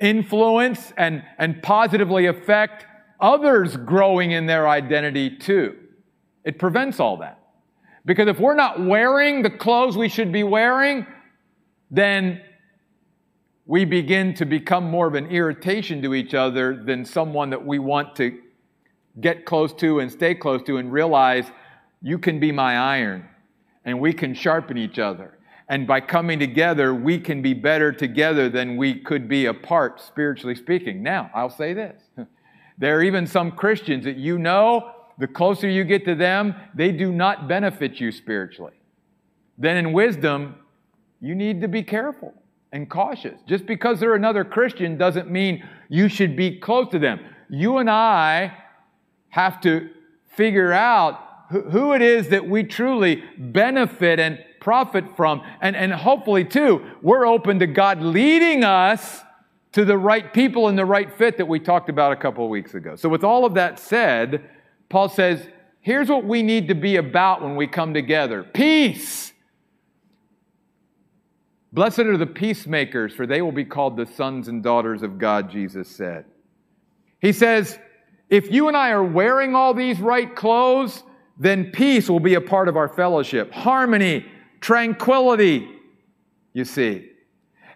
influence 0.00 0.92
and, 0.96 1.22
and 1.38 1.62
positively 1.62 2.26
affect 2.26 2.86
others 3.22 3.76
growing 3.76 4.32
in 4.32 4.46
their 4.46 4.68
identity 4.68 5.30
too. 5.38 5.76
It 6.44 6.58
prevents 6.58 7.00
all 7.00 7.18
that. 7.18 7.38
Because 8.04 8.26
if 8.26 8.40
we're 8.40 8.56
not 8.56 8.84
wearing 8.84 9.42
the 9.42 9.50
clothes 9.50 9.96
we 9.96 10.08
should 10.08 10.32
be 10.32 10.42
wearing, 10.42 11.06
then 11.90 12.42
we 13.64 13.84
begin 13.84 14.34
to 14.34 14.44
become 14.44 14.84
more 14.84 15.06
of 15.06 15.14
an 15.14 15.28
irritation 15.28 16.02
to 16.02 16.14
each 16.14 16.34
other 16.34 16.82
than 16.84 17.04
someone 17.04 17.50
that 17.50 17.64
we 17.64 17.78
want 17.78 18.16
to 18.16 18.40
get 19.20 19.44
close 19.44 19.72
to 19.74 20.00
and 20.00 20.10
stay 20.10 20.34
close 20.34 20.62
to 20.64 20.78
and 20.78 20.92
realize 20.92 21.44
you 22.00 22.18
can 22.18 22.40
be 22.40 22.50
my 22.50 22.76
iron 22.76 23.24
and 23.84 24.00
we 24.00 24.12
can 24.12 24.34
sharpen 24.34 24.76
each 24.76 24.98
other. 24.98 25.38
And 25.68 25.86
by 25.86 26.00
coming 26.00 26.40
together, 26.40 26.92
we 26.92 27.20
can 27.20 27.40
be 27.40 27.54
better 27.54 27.92
together 27.92 28.48
than 28.48 28.76
we 28.76 29.00
could 29.00 29.28
be 29.28 29.46
apart, 29.46 30.00
spiritually 30.00 30.56
speaking. 30.56 31.02
Now, 31.02 31.30
I'll 31.34 31.50
say 31.50 31.72
this. 31.72 32.02
There 32.82 32.98
are 32.98 33.02
even 33.04 33.28
some 33.28 33.52
Christians 33.52 34.06
that 34.06 34.16
you 34.16 34.40
know, 34.40 34.90
the 35.16 35.28
closer 35.28 35.68
you 35.68 35.84
get 35.84 36.04
to 36.06 36.16
them, 36.16 36.56
they 36.74 36.90
do 36.90 37.12
not 37.12 37.46
benefit 37.46 38.00
you 38.00 38.10
spiritually. 38.10 38.72
Then 39.56 39.76
in 39.76 39.92
wisdom, 39.92 40.56
you 41.20 41.36
need 41.36 41.60
to 41.60 41.68
be 41.68 41.84
careful 41.84 42.34
and 42.72 42.90
cautious. 42.90 43.38
Just 43.46 43.66
because 43.66 44.00
they're 44.00 44.16
another 44.16 44.44
Christian 44.44 44.98
doesn't 44.98 45.30
mean 45.30 45.62
you 45.88 46.08
should 46.08 46.34
be 46.34 46.58
close 46.58 46.88
to 46.90 46.98
them. 46.98 47.20
You 47.48 47.78
and 47.78 47.88
I 47.88 48.52
have 49.28 49.60
to 49.60 49.88
figure 50.36 50.72
out 50.72 51.20
who 51.50 51.92
it 51.92 52.02
is 52.02 52.30
that 52.30 52.48
we 52.48 52.64
truly 52.64 53.22
benefit 53.38 54.18
and 54.18 54.40
profit 54.58 55.04
from. 55.16 55.42
And, 55.60 55.76
and 55.76 55.92
hopefully, 55.92 56.44
too, 56.44 56.84
we're 57.00 57.28
open 57.28 57.60
to 57.60 57.68
God 57.68 58.02
leading 58.02 58.64
us 58.64 59.22
to 59.72 59.84
the 59.84 59.96
right 59.96 60.32
people 60.32 60.68
and 60.68 60.78
the 60.78 60.84
right 60.84 61.12
fit 61.16 61.38
that 61.38 61.46
we 61.46 61.58
talked 61.58 61.88
about 61.88 62.12
a 62.12 62.16
couple 62.16 62.44
of 62.44 62.50
weeks 62.50 62.74
ago. 62.74 62.96
So, 62.96 63.08
with 63.08 63.24
all 63.24 63.44
of 63.44 63.54
that 63.54 63.78
said, 63.78 64.48
Paul 64.88 65.08
says, 65.08 65.46
here's 65.80 66.08
what 66.08 66.24
we 66.24 66.42
need 66.42 66.68
to 66.68 66.74
be 66.74 66.96
about 66.96 67.42
when 67.42 67.56
we 67.56 67.66
come 67.66 67.94
together 67.94 68.42
peace 68.42 69.32
Blessed 71.72 72.00
are 72.00 72.18
the 72.18 72.26
peacemakers, 72.26 73.14
for 73.14 73.26
they 73.26 73.40
will 73.40 73.52
be 73.52 73.64
called 73.64 73.96
the 73.96 74.04
sons 74.04 74.48
and 74.48 74.62
daughters 74.62 75.02
of 75.02 75.18
God, 75.18 75.50
Jesus 75.50 75.88
said. 75.88 76.26
He 77.20 77.32
says, 77.32 77.78
if 78.28 78.50
you 78.50 78.68
and 78.68 78.76
I 78.76 78.90
are 78.90 79.04
wearing 79.04 79.54
all 79.54 79.72
these 79.72 79.98
right 79.98 80.34
clothes, 80.34 81.02
then 81.38 81.70
peace 81.70 82.10
will 82.10 82.20
be 82.20 82.34
a 82.34 82.40
part 82.40 82.68
of 82.68 82.76
our 82.76 82.88
fellowship. 82.88 83.52
Harmony, 83.52 84.26
tranquility, 84.60 85.66
you 86.52 86.64
see. 86.66 87.08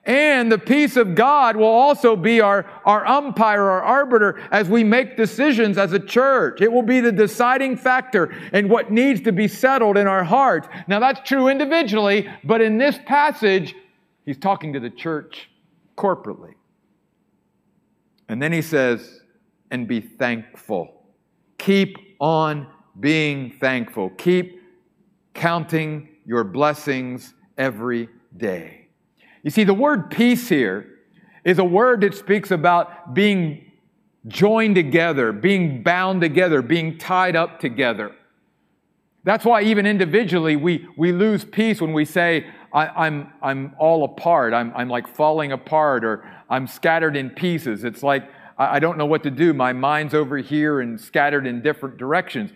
And 0.06 0.50
the 0.50 0.58
peace 0.58 0.96
of 0.96 1.14
God 1.14 1.56
will 1.56 1.66
also 1.66 2.16
be 2.16 2.40
our, 2.40 2.64
our 2.84 3.04
umpire, 3.06 3.64
our 3.64 3.82
arbiter, 3.82 4.40
as 4.50 4.68
we 4.68 4.84
make 4.84 5.16
decisions 5.16 5.76
as 5.78 5.92
a 5.92 5.98
church. 5.98 6.60
It 6.60 6.70
will 6.70 6.82
be 6.82 7.00
the 7.00 7.12
deciding 7.12 7.76
factor 7.76 8.32
in 8.52 8.68
what 8.68 8.90
needs 8.90 9.20
to 9.22 9.32
be 9.32 9.48
settled 9.48 9.96
in 9.96 10.06
our 10.06 10.22
hearts. 10.22 10.68
Now, 10.86 11.00
that's 11.00 11.28
true 11.28 11.48
individually, 11.48 12.30
but 12.44 12.60
in 12.60 12.78
this 12.78 12.98
passage, 13.04 13.74
He's 14.26 14.38
talking 14.38 14.72
to 14.72 14.80
the 14.80 14.90
church 14.90 15.48
corporately. 15.96 16.54
And 18.28 18.42
then 18.42 18.52
he 18.52 18.60
says, 18.60 19.20
and 19.70 19.86
be 19.86 20.00
thankful. 20.00 21.04
Keep 21.58 21.96
on 22.20 22.66
being 22.98 23.52
thankful. 23.60 24.10
Keep 24.10 24.60
counting 25.32 26.08
your 26.24 26.42
blessings 26.42 27.34
every 27.56 28.08
day. 28.36 28.85
You 29.46 29.50
see, 29.50 29.62
the 29.62 29.74
word 29.74 30.10
peace 30.10 30.48
here 30.48 30.88
is 31.44 31.60
a 31.60 31.64
word 31.64 32.00
that 32.00 32.16
speaks 32.16 32.50
about 32.50 33.14
being 33.14 33.70
joined 34.26 34.74
together, 34.74 35.30
being 35.30 35.84
bound 35.84 36.20
together, 36.20 36.62
being 36.62 36.98
tied 36.98 37.36
up 37.36 37.60
together. 37.60 38.10
That's 39.22 39.44
why 39.44 39.62
even 39.62 39.86
individually 39.86 40.56
we, 40.56 40.88
we 40.96 41.12
lose 41.12 41.44
peace 41.44 41.80
when 41.80 41.92
we 41.92 42.04
say, 42.04 42.48
I, 42.72 42.86
am 42.86 42.92
I'm, 42.96 43.32
I'm 43.40 43.76
all 43.78 44.02
apart. 44.02 44.52
I'm, 44.52 44.72
I'm 44.74 44.88
like 44.88 45.06
falling 45.06 45.52
apart 45.52 46.04
or 46.04 46.28
I'm 46.50 46.66
scattered 46.66 47.16
in 47.16 47.30
pieces. 47.30 47.84
It's 47.84 48.02
like 48.02 48.28
I, 48.58 48.76
I 48.76 48.78
don't 48.80 48.98
know 48.98 49.06
what 49.06 49.22
to 49.22 49.30
do. 49.30 49.52
My 49.52 49.72
mind's 49.72 50.12
over 50.12 50.38
here 50.38 50.80
and 50.80 51.00
scattered 51.00 51.46
in 51.46 51.62
different 51.62 51.98
directions. 51.98 52.50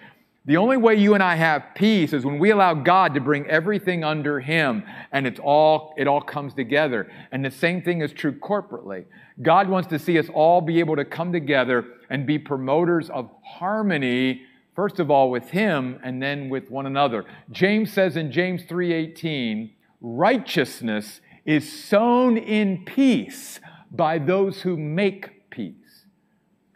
The 0.50 0.56
only 0.56 0.78
way 0.78 0.96
you 0.96 1.14
and 1.14 1.22
I 1.22 1.36
have 1.36 1.62
peace 1.76 2.12
is 2.12 2.24
when 2.24 2.40
we 2.40 2.50
allow 2.50 2.74
God 2.74 3.14
to 3.14 3.20
bring 3.20 3.46
everything 3.46 4.02
under 4.02 4.40
Him 4.40 4.82
and 5.12 5.24
it's 5.24 5.38
all, 5.38 5.94
it 5.96 6.08
all 6.08 6.20
comes 6.20 6.54
together. 6.54 7.08
And 7.30 7.44
the 7.44 7.52
same 7.52 7.82
thing 7.82 8.00
is 8.00 8.12
true 8.12 8.32
corporately. 8.32 9.04
God 9.40 9.68
wants 9.68 9.88
to 9.90 9.98
see 10.00 10.18
us 10.18 10.26
all 10.34 10.60
be 10.60 10.80
able 10.80 10.96
to 10.96 11.04
come 11.04 11.32
together 11.32 11.84
and 12.10 12.26
be 12.26 12.36
promoters 12.36 13.10
of 13.10 13.30
harmony 13.44 14.42
first 14.74 14.98
of 14.98 15.08
all 15.08 15.30
with 15.30 15.50
him 15.50 16.00
and 16.02 16.20
then 16.20 16.48
with 16.48 16.68
one 16.68 16.86
another. 16.86 17.26
James 17.52 17.92
says 17.92 18.16
in 18.16 18.32
James 18.32 18.64
3:18, 18.64 19.70
righteousness 20.00 21.20
is 21.44 21.72
sown 21.72 22.36
in 22.36 22.84
peace 22.84 23.60
by 23.92 24.18
those 24.18 24.62
who 24.62 24.76
make 24.76 25.48
peace. 25.48 26.06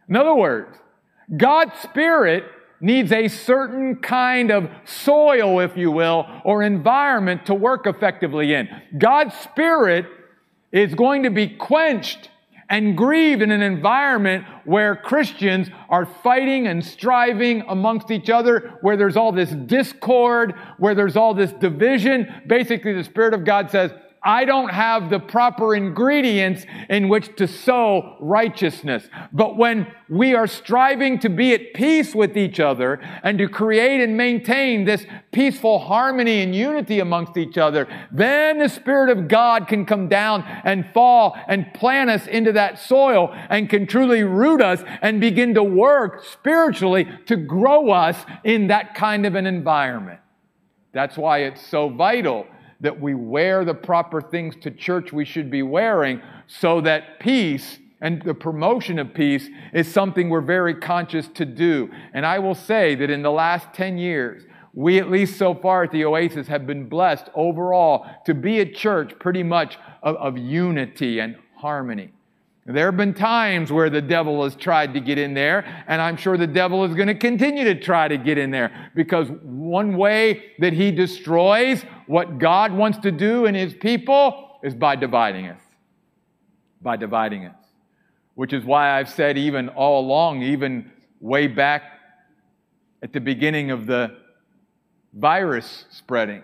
In 0.09 0.15
other 0.15 0.37
words, 0.37 0.79
God's 1.37 1.77
Spirit 1.81 2.45
needs 2.81 3.13
a 3.13 3.29
certain 3.29 3.97
kind 3.97 4.51
of 4.51 4.69
soil, 4.85 5.61
if 5.61 5.77
you 5.77 5.91
will, 5.91 6.27
or 6.45 6.63
environment 6.63 7.47
to 7.47 7.55
work 7.55 7.87
effectively 7.87 8.55
in. 8.55 8.69
God's 8.99 9.35
Spirit 9.37 10.07
is 10.73 10.95
going 10.95 11.23
to 11.23 11.31
be 11.31 11.49
quenched 11.49 12.31
and 12.69 12.97
grieved 12.97 13.43
in 13.43 13.51
an 13.51 13.63
environment 13.63 14.45
where 14.65 14.97
Christians 14.97 15.69
are 15.89 16.07
fighting 16.07 16.67
and 16.67 16.85
striving 16.85 17.63
amongst 17.69 18.11
each 18.11 18.31
other, 18.31 18.79
where 18.81 18.97
there's 18.97 19.17
all 19.17 19.33
this 19.33 19.51
discord, 19.51 20.55
where 20.79 20.95
there's 20.95 21.17
all 21.17 21.35
this 21.35 21.53
division. 21.53 22.33
Basically, 22.47 22.93
the 22.93 23.05
Spirit 23.05 23.35
of 23.35 23.45
God 23.45 23.71
says, 23.71 23.93
I 24.25 24.47
don't 24.47 24.71
have 24.71 25.11
the 25.11 25.21
proper 25.21 25.75
ingredients 25.75 26.65
in 26.89 27.09
which 27.09 27.37
to 27.37 27.47
sow 27.47 28.17
righteousness. 28.21 29.07
But 29.33 29.59
when 29.59 29.87
we 30.09 30.35
are 30.35 30.47
striving 30.47 31.19
to 31.19 31.29
be 31.29 31.53
at 31.53 31.75
peace 31.75 32.15
with 32.15 32.39
each 32.39 32.59
other 32.59 33.01
and 33.23 33.37
to 33.37 33.49
create 33.49 34.03
and 34.03 34.17
maintain 34.17 34.87
this 34.87 35.05
peaceful 35.31 35.79
harmony 35.79 36.41
and 36.41 36.55
unity 36.55 37.01
amongst 37.01 37.37
each 37.37 37.59
other, 37.59 37.87
then 38.11 38.59
the 38.59 38.69
Spirit 38.69 39.11
of 39.11 39.29
God 39.29 39.69
can 39.69 39.85
come 39.85 40.09
down 40.09 40.43
and 40.65 40.87
fall 40.95 41.37
and 41.47 41.75
plant 41.75 42.09
us 42.09 42.27
into 42.27 42.53
that 42.53 42.79
soil 42.79 43.31
and 43.51 43.69
can 43.69 43.87
truly 43.87 44.23
root 44.23 44.63
us 44.63 44.83
and 45.03 45.21
begin 45.21 45.53
to 45.55 45.63
work 45.63 46.25
spiritually 46.25 47.07
to 47.27 47.37
grow 47.37 47.91
us 47.91 48.17
in 48.43 48.69
that 48.69 48.95
kind 48.95 49.27
of 49.27 49.35
an 49.35 49.47
environment. 49.47 50.21
That's 50.93 51.19
why 51.19 51.39
it's 51.39 51.61
so 51.67 51.91
vital 51.91 52.47
that 52.85 53.01
we 53.01 53.15
wear 53.15 53.65
the 53.65 53.75
proper 53.75 54.21
things 54.21 54.55
to 54.57 54.71
church 54.71 55.11
we 55.11 55.25
should 55.25 55.51
be 55.51 55.63
wearing 55.63 56.21
so 56.47 56.83
that 56.83 57.19
peace 57.19 57.79
and 58.03 58.21
the 58.23 58.35
promotion 58.35 58.99
of 58.99 59.15
peace 59.15 59.49
is 59.73 59.91
something 59.91 60.29
we're 60.29 60.43
very 60.43 60.75
conscious 60.75 61.27
to 61.29 61.47
do. 61.47 61.91
And 62.13 62.27
I 62.27 62.39
will 62.39 62.55
say 62.55 62.95
that 62.97 63.09
in 63.09 63.23
the 63.23 63.31
last 63.31 63.69
10 63.73 63.97
years, 63.97 64.45
we, 64.75 64.99
at 64.99 65.11
least 65.11 65.39
so 65.39 65.55
far 65.55 65.85
at 65.85 65.93
the 65.93 66.05
Oasis, 66.05 66.47
have 66.49 66.67
been 66.67 66.87
blessed 66.87 67.31
overall 67.35 68.07
to 68.27 68.35
be 68.35 68.61
a 68.61 68.71
church 68.71 69.19
pretty 69.19 69.43
much 69.43 69.79
of, 70.03 70.17
of 70.17 70.37
unity 70.37 71.21
and 71.21 71.37
harmony. 71.57 72.13
There 72.67 72.87
have 72.87 72.97
been 72.97 73.13
times 73.13 73.71
where 73.71 73.91
the 73.91 74.01
devil 74.01 74.43
has 74.45 74.57
tried 74.57 74.95
to 74.95 75.01
get 75.01 75.19
in 75.19 75.35
there, 75.35 75.85
and 75.87 76.01
I'm 76.01 76.17
sure 76.17 76.39
the 76.39 76.47
devil 76.47 76.85
is 76.85 76.95
going 76.95 77.09
to 77.09 77.15
continue 77.15 77.65
to 77.65 77.75
try 77.75 78.09
to 78.09 78.17
get 78.17 78.39
in 78.39 78.51
there 78.51 78.91
because 78.95 79.29
one 79.43 79.99
way 79.99 80.53
that 80.61 80.73
he 80.73 80.91
destroys 80.91 81.83
what 82.07 82.39
God 82.39 82.73
wants 82.73 82.99
to 82.99 83.13
do 83.13 83.45
in 83.45 83.55
his 83.55 83.75
people 83.75 84.61
is 84.63 84.75
by 84.75 84.97
dividing 84.97 85.49
us. 85.49 85.61
By 86.81 86.97
dividing 86.97 87.45
us. 87.45 87.57
Which 88.35 88.55
is 88.55 88.65
why 88.65 88.99
I've 88.99 89.11
said, 89.11 89.37
even 89.37 89.69
all 89.69 90.01
along, 90.01 90.43
even 90.43 90.91
way 91.21 91.49
back 91.49 91.83
at 93.03 93.13
the 93.13 93.21
beginning 93.21 93.73
of 93.73 93.85
the 93.87 94.17
virus 95.13 95.85
spreading, 95.91 96.43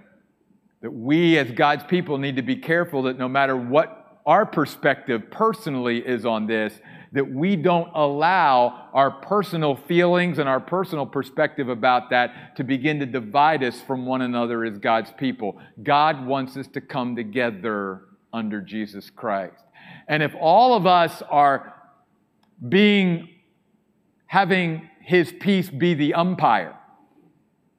that 0.82 0.90
we 0.90 1.38
as 1.38 1.50
God's 1.50 1.84
people 1.84 2.18
need 2.18 2.36
to 2.36 2.42
be 2.42 2.56
careful 2.56 3.04
that 3.04 3.16
no 3.18 3.28
matter 3.28 3.56
what 3.56 3.99
our 4.26 4.46
perspective 4.46 5.30
personally 5.30 5.98
is 5.98 6.24
on 6.24 6.46
this 6.46 6.74
that 7.12 7.28
we 7.28 7.56
don't 7.56 7.90
allow 7.94 8.88
our 8.92 9.10
personal 9.10 9.74
feelings 9.74 10.38
and 10.38 10.48
our 10.48 10.60
personal 10.60 11.04
perspective 11.04 11.68
about 11.68 12.10
that 12.10 12.56
to 12.56 12.62
begin 12.62 13.00
to 13.00 13.06
divide 13.06 13.64
us 13.64 13.80
from 13.80 14.06
one 14.06 14.22
another 14.22 14.64
as 14.64 14.78
God's 14.78 15.10
people. 15.18 15.58
God 15.82 16.24
wants 16.24 16.56
us 16.56 16.68
to 16.68 16.80
come 16.80 17.16
together 17.16 18.02
under 18.32 18.60
Jesus 18.60 19.10
Christ. 19.10 19.64
And 20.06 20.22
if 20.22 20.32
all 20.38 20.74
of 20.74 20.86
us 20.86 21.20
are 21.30 21.74
being, 22.68 23.28
having 24.26 24.88
his 25.02 25.32
peace 25.40 25.68
be 25.68 25.94
the 25.94 26.14
umpire, 26.14 26.76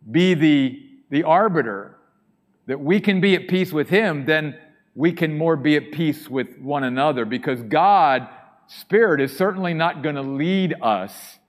be 0.10 0.34
the, 0.34 0.82
the 1.10 1.24
arbiter, 1.24 1.98
that 2.68 2.80
we 2.80 3.00
can 3.00 3.22
be 3.22 3.36
at 3.36 3.48
peace 3.48 3.72
with 3.72 3.90
him, 3.90 4.26
then 4.26 4.58
we 4.96 5.12
can 5.14 5.38
more 5.38 5.56
be 5.56 5.76
at 5.76 5.92
peace 5.92 6.30
with 6.30 6.60
one 6.60 6.84
another 6.84 7.26
because 7.26 7.62
God, 7.64 8.28
Spirit, 8.68 9.22
is 9.22 9.36
certainly 9.36 9.74
not 9.74 10.04
going 10.04 10.16
to 10.16 10.22
lead 10.22 10.76
us 10.82 11.40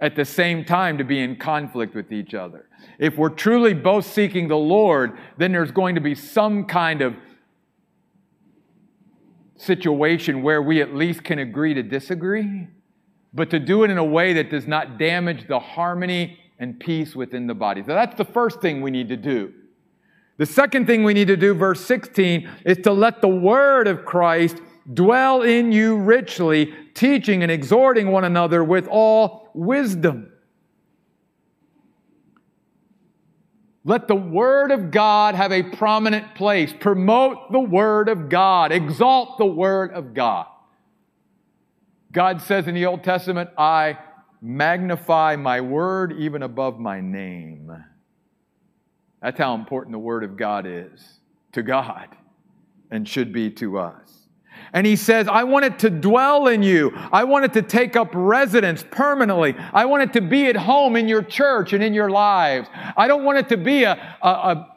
at 0.00 0.16
the 0.16 0.24
same 0.24 0.64
time 0.64 0.98
to 0.98 1.04
be 1.04 1.20
in 1.20 1.36
conflict 1.36 1.94
with 1.94 2.12
each 2.12 2.34
other. 2.34 2.68
If 2.98 3.16
we're 3.16 3.30
truly 3.30 3.74
both 3.74 4.06
seeking 4.06 4.48
the 4.48 4.56
Lord, 4.56 5.18
then 5.38 5.52
there's 5.52 5.70
going 5.70 5.94
to 5.94 6.00
be 6.00 6.14
some 6.14 6.64
kind 6.64 7.02
of 7.02 7.14
situation 9.56 10.42
where 10.42 10.62
we 10.62 10.82
at 10.82 10.94
least 10.94 11.24
can 11.24 11.38
agree 11.38 11.74
to 11.74 11.82
disagree, 11.82 12.68
but 13.32 13.50
to 13.50 13.58
do 13.58 13.84
it 13.84 13.90
in 13.90 13.98
a 13.98 14.04
way 14.04 14.34
that 14.34 14.50
does 14.50 14.66
not 14.66 14.98
damage 14.98 15.48
the 15.48 15.58
harmony 15.58 16.38
and 16.58 16.78
peace 16.78 17.14
within 17.14 17.46
the 17.46 17.54
body. 17.54 17.82
So 17.82 17.88
that's 17.88 18.16
the 18.16 18.24
first 18.24 18.60
thing 18.60 18.80
we 18.80 18.90
need 18.90 19.08
to 19.08 19.16
do. 19.16 19.52
The 20.38 20.46
second 20.46 20.86
thing 20.86 21.02
we 21.02 21.14
need 21.14 21.28
to 21.28 21.36
do, 21.36 21.54
verse 21.54 21.84
16, 21.86 22.48
is 22.64 22.78
to 22.78 22.92
let 22.92 23.20
the 23.20 23.28
word 23.28 23.88
of 23.88 24.04
Christ 24.04 24.60
dwell 24.92 25.42
in 25.42 25.72
you 25.72 25.96
richly, 25.96 26.72
teaching 26.94 27.42
and 27.42 27.50
exhorting 27.50 28.10
one 28.10 28.24
another 28.24 28.62
with 28.62 28.86
all 28.88 29.50
wisdom. 29.54 30.30
Let 33.84 34.08
the 34.08 34.16
Word 34.16 34.72
of 34.72 34.90
God 34.90 35.36
have 35.36 35.52
a 35.52 35.62
prominent 35.62 36.34
place. 36.34 36.74
Promote 36.78 37.52
the 37.52 37.60
Word 37.60 38.08
of 38.08 38.28
God. 38.28 38.72
Exalt 38.72 39.38
the 39.38 39.46
Word 39.46 39.92
of 39.92 40.12
God. 40.12 40.46
God 42.10 42.42
says 42.42 42.66
in 42.66 42.74
the 42.74 42.86
Old 42.86 43.04
Testament, 43.04 43.50
I 43.56 43.98
magnify 44.42 45.36
my 45.36 45.60
Word 45.60 46.14
even 46.18 46.42
above 46.42 46.80
my 46.80 47.00
name. 47.00 47.84
That's 49.22 49.38
how 49.38 49.54
important 49.54 49.92
the 49.92 49.98
Word 49.98 50.24
of 50.24 50.36
God 50.36 50.66
is 50.66 51.20
to 51.52 51.62
God 51.62 52.08
and 52.90 53.08
should 53.08 53.32
be 53.32 53.50
to 53.52 53.78
us. 53.78 54.26
And 54.72 54.86
he 54.86 54.96
says, 54.96 55.28
I 55.28 55.44
want 55.44 55.64
it 55.64 55.78
to 55.80 55.90
dwell 55.90 56.48
in 56.48 56.62
you. 56.62 56.92
I 57.12 57.24
want 57.24 57.44
it 57.44 57.52
to 57.54 57.62
take 57.62 57.96
up 57.96 58.10
residence 58.12 58.84
permanently. 58.90 59.54
I 59.72 59.84
want 59.84 60.02
it 60.02 60.12
to 60.14 60.20
be 60.20 60.46
at 60.46 60.56
home 60.56 60.96
in 60.96 61.08
your 61.08 61.22
church 61.22 61.72
and 61.72 61.82
in 61.82 61.94
your 61.94 62.10
lives. 62.10 62.68
I 62.96 63.08
don't 63.08 63.24
want 63.24 63.38
it 63.38 63.48
to 63.50 63.56
be 63.56 63.84
a, 63.84 63.92
a, 64.22 64.28
a, 64.28 64.76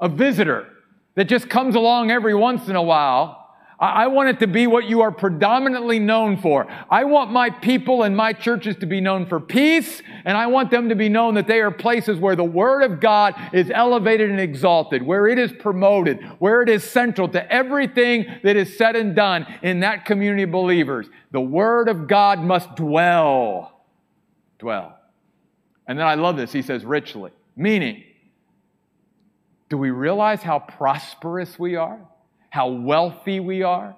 a 0.00 0.08
visitor 0.08 0.68
that 1.14 1.24
just 1.24 1.48
comes 1.48 1.74
along 1.74 2.10
every 2.10 2.34
once 2.34 2.68
in 2.68 2.76
a 2.76 2.82
while 2.82 3.39
I 3.80 4.08
want 4.08 4.28
it 4.28 4.40
to 4.40 4.46
be 4.46 4.66
what 4.66 4.84
you 4.84 5.00
are 5.00 5.10
predominantly 5.10 5.98
known 5.98 6.36
for. 6.36 6.66
I 6.90 7.04
want 7.04 7.32
my 7.32 7.48
people 7.48 8.02
and 8.02 8.14
my 8.14 8.34
churches 8.34 8.76
to 8.76 8.86
be 8.86 9.00
known 9.00 9.24
for 9.24 9.40
peace, 9.40 10.02
and 10.26 10.36
I 10.36 10.48
want 10.48 10.70
them 10.70 10.90
to 10.90 10.94
be 10.94 11.08
known 11.08 11.32
that 11.36 11.46
they 11.46 11.60
are 11.60 11.70
places 11.70 12.18
where 12.18 12.36
the 12.36 12.44
Word 12.44 12.82
of 12.82 13.00
God 13.00 13.34
is 13.54 13.70
elevated 13.70 14.28
and 14.28 14.38
exalted, 14.38 15.02
where 15.02 15.26
it 15.26 15.38
is 15.38 15.50
promoted, 15.50 16.20
where 16.40 16.60
it 16.60 16.68
is 16.68 16.84
central 16.84 17.26
to 17.28 17.50
everything 17.50 18.26
that 18.42 18.54
is 18.54 18.76
said 18.76 18.96
and 18.96 19.16
done 19.16 19.46
in 19.62 19.80
that 19.80 20.04
community 20.04 20.42
of 20.42 20.50
believers. 20.50 21.08
The 21.30 21.40
Word 21.40 21.88
of 21.88 22.06
God 22.06 22.40
must 22.40 22.76
dwell. 22.76 23.86
Dwell. 24.58 24.98
And 25.86 25.98
then 25.98 26.06
I 26.06 26.16
love 26.16 26.36
this. 26.36 26.52
He 26.52 26.60
says, 26.60 26.84
richly. 26.84 27.30
Meaning, 27.56 28.04
do 29.70 29.78
we 29.78 29.90
realize 29.90 30.42
how 30.42 30.58
prosperous 30.58 31.58
we 31.58 31.76
are? 31.76 31.98
How 32.50 32.68
wealthy 32.68 33.40
we 33.40 33.62
are? 33.62 33.96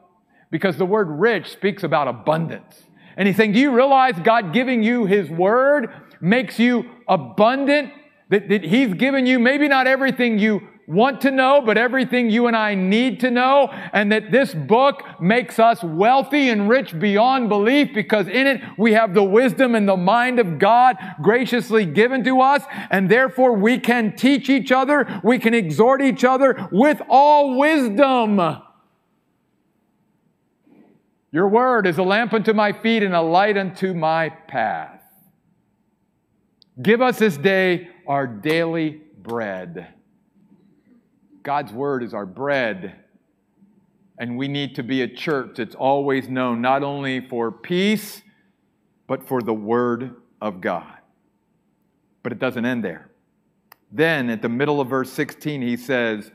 Because 0.51 0.77
the 0.77 0.87
word 0.87 1.09
rich 1.09 1.51
speaks 1.51 1.83
about 1.83 2.09
abundance. 2.09 2.85
And 3.17 3.27
he's 3.27 3.37
saying, 3.37 3.53
Do 3.53 3.59
you 3.59 3.73
realize 3.73 4.15
God 4.23 4.53
giving 4.53 4.83
you 4.83 5.07
his 5.07 5.29
word 5.29 5.91
makes 6.21 6.59
you 6.59 6.91
abundant? 7.09 7.93
That, 8.29 8.49
that 8.49 8.65
he's 8.65 8.95
given 8.95 9.27
you 9.27 9.39
maybe 9.39 9.69
not 9.69 9.87
everything 9.87 10.39
you 10.39 10.69
want 10.93 11.23
to 11.23 11.31
know, 11.31 11.63
but 11.65 11.79
everything 11.79 12.31
you 12.31 12.47
and 12.47 12.57
I 12.57 12.75
need 12.75 13.21
to 13.21 13.31
know, 13.31 13.69
and 13.93 14.13
that 14.13 14.31
this 14.31 14.55
book 14.55 15.03
makes 15.21 15.59
us 15.59 15.83
wealthy 15.83 16.51
and 16.51 16.69
rich 16.69 16.99
beyond 16.99 17.49
belief 17.49 17.95
because 17.95 18.29
in 18.29 18.47
it 18.47 18.61
we 18.77 18.93
have 18.93 19.15
the 19.15 19.25
wisdom 19.25 19.75
and 19.75 19.89
the 19.89 19.97
mind 19.97 20.39
of 20.39 20.59
God 20.59 20.97
graciously 21.23 21.87
given 21.87 22.23
to 22.25 22.41
us, 22.41 22.63
and 22.91 23.09
therefore 23.09 23.55
we 23.55 23.79
can 23.79 24.15
teach 24.15 24.51
each 24.51 24.71
other, 24.71 25.21
we 25.25 25.39
can 25.39 25.55
exhort 25.55 26.03
each 26.03 26.25
other 26.25 26.69
with 26.71 27.01
all 27.09 27.59
wisdom. 27.59 28.61
Your 31.33 31.49
word 31.49 31.87
is 31.87 31.97
a 31.97 32.03
lamp 32.03 32.35
unto 32.35 32.53
my 32.53 32.73
feet 32.73 33.03
and 33.03 33.15
a 33.15 33.23
light 33.23 33.57
unto 33.57 33.95
my 33.95 34.29
path. 34.29 35.01
Give 36.81 37.01
us 37.01 37.19
this 37.19 37.39
day 37.39 37.89
our 38.07 38.27
daily 38.27 39.01
bread. 39.23 39.95
God's 41.43 41.73
word 41.73 42.03
is 42.03 42.15
our 42.15 42.27
bread. 42.27 42.97
And 44.19 44.37
we 44.37 44.47
need 44.47 44.77
to 44.77 44.83
be 44.83 45.03
a 45.03 45.09
church 45.09 45.57
that's 45.57 45.75
always 45.75 46.29
known 46.29 46.61
not 46.61 46.83
only 46.83 47.27
for 47.29 47.51
peace, 47.51 48.23
but 49.07 49.27
for 49.27 49.43
the 49.43 49.55
word 49.55 50.15
of 50.41 50.61
God. 50.61 50.99
But 52.23 52.33
it 52.33 52.39
doesn't 52.39 52.65
end 52.65 52.85
there. 52.85 53.11
Then 53.91 54.31
at 54.31 54.43
the 54.43 54.49
middle 54.49 54.81
of 54.81 54.89
verse 54.89 55.11
16, 55.13 55.61
he 55.63 55.77
says, 55.77 56.31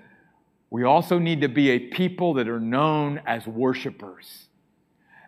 We 0.70 0.84
also 0.84 1.17
need 1.17 1.41
to 1.41 1.48
be 1.48 1.70
a 1.70 1.80
people 1.80 2.34
that 2.36 2.48
are 2.48 2.60
known 2.60 3.22
as 3.26 3.48
worshipers, 3.48 4.50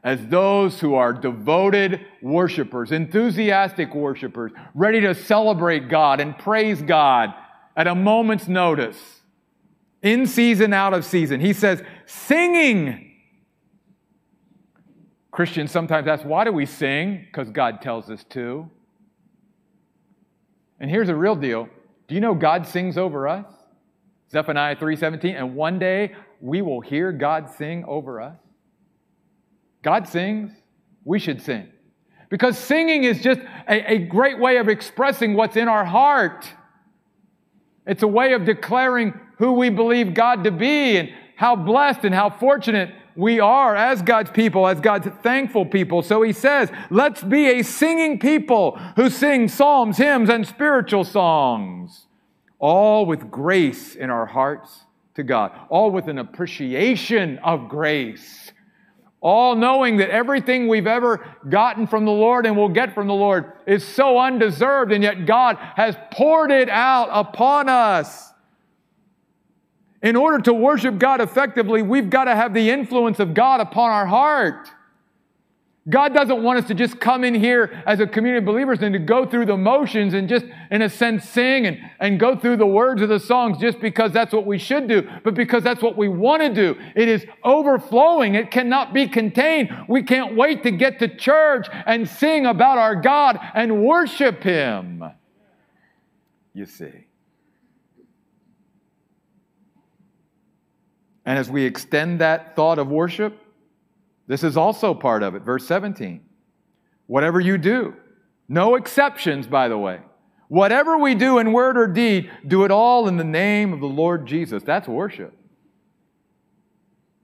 as 0.04 0.28
those 0.28 0.80
who 0.80 0.96
are 0.96 1.14
devoted 1.14 2.06
worshipers, 2.22 2.92
enthusiastic 2.92 3.96
worshipers, 3.96 4.52
ready 4.76 5.00
to 5.02 5.16
celebrate 5.16 5.88
God 5.88 6.20
and 6.20 6.38
praise 6.38 6.82
God 6.82 7.34
at 7.76 7.88
a 7.88 7.96
moment's 7.96 8.48
notice 8.48 9.19
in 10.02 10.26
season, 10.26 10.74
out 10.74 10.94
of 10.94 11.06
season. 11.06 11.40
He 11.40 11.54
says, 11.54 11.84
singing. 12.06 13.06
Christians 15.32 15.72
sometimes 15.72 16.08
ask, 16.08 16.26
why 16.26 16.44
do 16.44 16.52
we 16.52 16.66
sing? 16.66 17.26
Because 17.26 17.50
God 17.50 17.82
tells 17.82 18.10
us 18.10 18.24
to. 18.30 18.70
And 20.80 20.90
here's 20.90 21.10
a 21.10 21.16
real 21.16 21.36
deal. 21.36 21.68
Do 22.08 22.16
you 22.16 22.22
know 22.22 22.34
God 22.34 22.66
sings 22.66 22.98
over 22.98 23.28
us? 23.28 23.46
Zephaniah 24.32 24.76
3:17, 24.76 25.36
and 25.36 25.56
one 25.56 25.80
day 25.80 26.16
we 26.40 26.62
will 26.62 26.82
hear 26.82 27.12
God 27.12 27.50
sing 27.50 27.84
over 27.88 28.22
us. 28.22 28.38
God 29.82 30.08
sings, 30.08 30.52
we 31.04 31.20
should 31.20 31.42
sing. 31.42 31.68
Because 32.30 32.58
singing 32.58 33.06
is 33.06 33.22
just 33.22 33.42
a, 33.68 33.94
a 33.94 33.98
great 33.98 34.40
way 34.40 34.58
of 34.58 34.70
expressing 34.70 35.34
what's 35.34 35.56
in 35.56 35.68
our 35.68 35.84
heart. 35.84 36.48
It's 37.88 38.04
a 38.04 38.08
way 38.08 38.34
of 38.34 38.46
declaring 38.46 39.20
who 39.40 39.54
we 39.54 39.70
believe 39.70 40.14
God 40.14 40.44
to 40.44 40.52
be 40.52 40.98
and 40.98 41.10
how 41.36 41.56
blessed 41.56 42.04
and 42.04 42.14
how 42.14 42.30
fortunate 42.30 42.94
we 43.16 43.40
are 43.40 43.76
as 43.76 44.02
God's 44.02 44.30
people, 44.32 44.68
as 44.68 44.80
God's 44.80 45.08
thankful 45.24 45.66
people. 45.66 46.02
So 46.02 46.22
he 46.22 46.32
says, 46.32 46.70
let's 46.90 47.24
be 47.24 47.48
a 47.48 47.64
singing 47.64 48.20
people 48.20 48.78
who 48.96 49.10
sing 49.10 49.48
psalms, 49.48 49.98
hymns, 49.98 50.30
and 50.30 50.46
spiritual 50.46 51.04
songs, 51.04 52.06
all 52.60 53.06
with 53.06 53.32
grace 53.32 53.96
in 53.96 54.10
our 54.10 54.26
hearts 54.26 54.86
to 55.16 55.24
God, 55.24 55.52
all 55.70 55.92
with 55.92 56.08
an 56.08 56.20
appreciation 56.20 57.40
of 57.40 57.68
grace 57.68 58.52
all 59.22 59.56
knowing 59.56 59.98
that 59.98 60.10
everything 60.10 60.68
we've 60.68 60.88
ever 60.88 61.26
gotten 61.50 61.88
from 61.88 62.06
the 62.06 62.12
Lord 62.12 62.46
and 62.46 62.56
will 62.56 62.70
get 62.70 62.94
from 62.94 63.08
the 63.08 63.14
Lord 63.14 63.52
is 63.68 63.86
so 63.86 64.18
undeserved, 64.18 64.92
and 64.92 65.04
yet 65.04 65.26
God 65.26 65.58
has 65.76 65.98
poured 66.12 66.52
it 66.52 66.70
out 66.70 67.10
upon 67.12 67.68
us. 67.68 68.29
In 70.02 70.16
order 70.16 70.40
to 70.44 70.54
worship 70.54 70.98
God 70.98 71.20
effectively, 71.20 71.82
we've 71.82 72.10
got 72.10 72.26
to 72.26 72.36
have 72.36 72.54
the 72.54 72.70
influence 72.70 73.20
of 73.20 73.34
God 73.34 73.60
upon 73.60 73.92
our 73.92 74.06
heart. 74.06 74.70
God 75.90 76.14
doesn't 76.14 76.44
want 76.44 76.60
us 76.60 76.68
to 76.68 76.76
just 76.76 77.00
come 77.00 77.24
in 77.24 77.34
here 77.34 77.82
as 77.88 78.00
a 78.00 78.06
community 78.06 78.40
of 78.40 78.46
believers 78.46 78.80
and 78.82 78.94
to 78.94 79.00
go 79.00 79.26
through 79.26 79.48
the 79.48 79.58
motions 79.58 80.14
and 80.14 80.30
just, 80.30 80.46
in 80.70 80.84
a 80.84 80.90
sense, 80.90 81.28
sing 81.28 81.66
and, 81.66 81.80
and 82.00 82.20
go 82.20 82.36
through 82.36 82.58
the 82.58 82.68
words 82.68 83.02
of 83.02 83.10
the 83.10 83.20
songs 83.20 83.58
just 83.58 83.80
because 83.80 84.12
that's 84.12 84.32
what 84.32 84.46
we 84.46 84.60
should 84.60 84.88
do, 84.88 85.10
but 85.24 85.34
because 85.34 85.64
that's 85.64 85.82
what 85.82 85.98
we 85.98 86.08
want 86.08 86.44
to 86.44 86.54
do. 86.54 86.80
It 86.96 87.08
is 87.08 87.26
overflowing. 87.44 88.36
It 88.36 88.52
cannot 88.52 88.94
be 88.94 89.08
contained. 89.08 89.70
We 89.88 90.04
can't 90.04 90.36
wait 90.36 90.64
to 90.64 90.72
get 90.72 91.00
to 91.00 91.08
church 91.08 91.68
and 91.72 92.08
sing 92.08 92.46
about 92.46 92.78
our 92.78 92.96
God 92.96 93.40
and 93.56 93.84
worship 93.84 94.44
Him. 94.44 95.04
You 96.54 96.66
see. 96.66 97.09
And 101.30 101.38
as 101.38 101.48
we 101.48 101.64
extend 101.64 102.22
that 102.22 102.56
thought 102.56 102.80
of 102.80 102.88
worship, 102.88 103.40
this 104.26 104.44
is 104.44 104.58
also 104.58 104.96
part 104.96 105.22
of 105.22 105.36
it. 105.36 105.44
Verse 105.44 105.64
17. 105.68 106.22
Whatever 107.06 107.40
you 107.40 107.60
do, 107.60 107.94
no 108.48 108.74
exceptions, 108.74 109.46
by 109.46 109.68
the 109.68 109.78
way. 109.78 110.00
Whatever 110.48 110.98
we 110.98 111.14
do 111.14 111.38
in 111.38 111.54
word 111.54 111.78
or 111.78 111.86
deed, 111.86 112.32
do 112.48 112.64
it 112.64 112.72
all 112.72 113.08
in 113.08 113.18
the 113.18 113.24
name 113.24 113.74
of 113.74 113.80
the 113.80 113.86
Lord 113.86 114.26
Jesus. 114.26 114.64
That's 114.64 114.88
worship. 114.88 115.38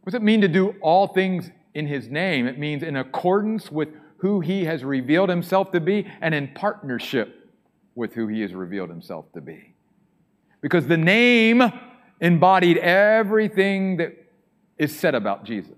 What 0.02 0.12
does 0.12 0.13
it 0.13 0.22
mean 0.22 0.41
to 0.41 0.48
do 0.48 0.76
all 0.84 1.08
things 1.08 1.50
in 1.74 1.88
His 1.88 2.08
name? 2.08 2.46
It 2.46 2.60
means 2.60 2.84
in 2.84 2.98
accordance 2.98 3.72
with 3.72 3.89
who 4.18 4.39
He 4.39 4.65
has 4.65 4.84
revealed 4.84 5.30
Himself 5.30 5.72
to 5.72 5.80
be 5.80 6.06
and 6.22 6.36
in 6.36 6.50
partnership 6.50 7.50
with 7.96 8.13
who 8.13 8.28
He 8.28 8.41
has 8.41 8.54
revealed 8.54 8.91
Himself 8.91 9.26
to 9.34 9.41
be. 9.41 9.74
Because 10.62 10.86
the 10.86 10.96
name 10.96 11.63
embodied 12.19 12.78
everything 12.78 13.97
that 13.97 14.13
is 14.78 14.97
said 14.97 15.15
about 15.15 15.43
Jesus. 15.43 15.75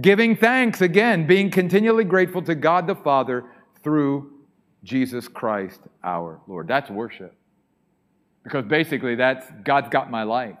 Giving 0.00 0.36
thanks, 0.36 0.80
again, 0.80 1.26
being 1.26 1.50
continually 1.50 2.04
grateful 2.04 2.42
to 2.42 2.54
God 2.54 2.86
the 2.86 2.96
Father 2.96 3.44
through 3.82 4.32
Jesus 4.82 5.28
Christ 5.28 5.80
our 6.02 6.40
Lord. 6.46 6.66
That's 6.66 6.90
worship. 6.90 7.34
Because 8.42 8.64
basically, 8.66 9.14
that's 9.14 9.46
God's 9.62 9.88
got 9.88 10.10
my 10.10 10.24
life. 10.24 10.58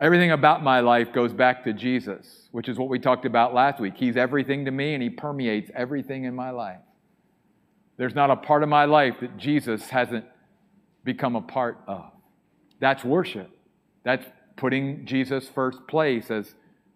Everything 0.00 0.30
about 0.30 0.62
my 0.62 0.80
life 0.80 1.12
goes 1.12 1.32
back 1.32 1.64
to 1.64 1.72
Jesus, 1.72 2.48
which 2.52 2.68
is 2.68 2.78
what 2.78 2.88
we 2.88 2.98
talked 2.98 3.24
about 3.24 3.52
last 3.52 3.80
week. 3.80 3.94
He's 3.96 4.16
everything 4.16 4.64
to 4.64 4.70
me 4.70 4.94
and 4.94 5.02
He 5.02 5.10
permeates 5.10 5.70
everything 5.74 6.24
in 6.24 6.34
my 6.34 6.50
life. 6.50 6.78
There's 7.96 8.14
not 8.14 8.30
a 8.30 8.36
part 8.36 8.62
of 8.62 8.68
my 8.68 8.84
life 8.84 9.16
that 9.20 9.36
Jesus 9.36 9.88
hasn't 9.90 10.24
become 11.04 11.34
a 11.34 11.40
part 11.40 11.80
of. 11.88 12.12
That's 12.78 13.04
worship. 13.04 13.50
That's 14.04 14.26
putting 14.56 15.06
Jesus 15.06 15.48
first 15.48 15.86
place, 15.86 16.30
as 16.30 16.54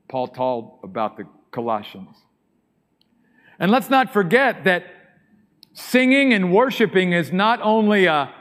Paul 0.09 0.29
told 0.29 0.79
about 0.83 1.17
the 1.17 1.25
Colossians. 1.51 2.17
And 3.59 3.71
let's 3.71 3.91
not 3.91 4.12
forget 4.12 4.65
that 4.65 4.85
singing 5.73 6.33
and 6.33 6.53
worshiping 6.53 7.12
is 7.12 7.33
not 7.33 7.61
only 7.62 8.07
a, 8.07 8.35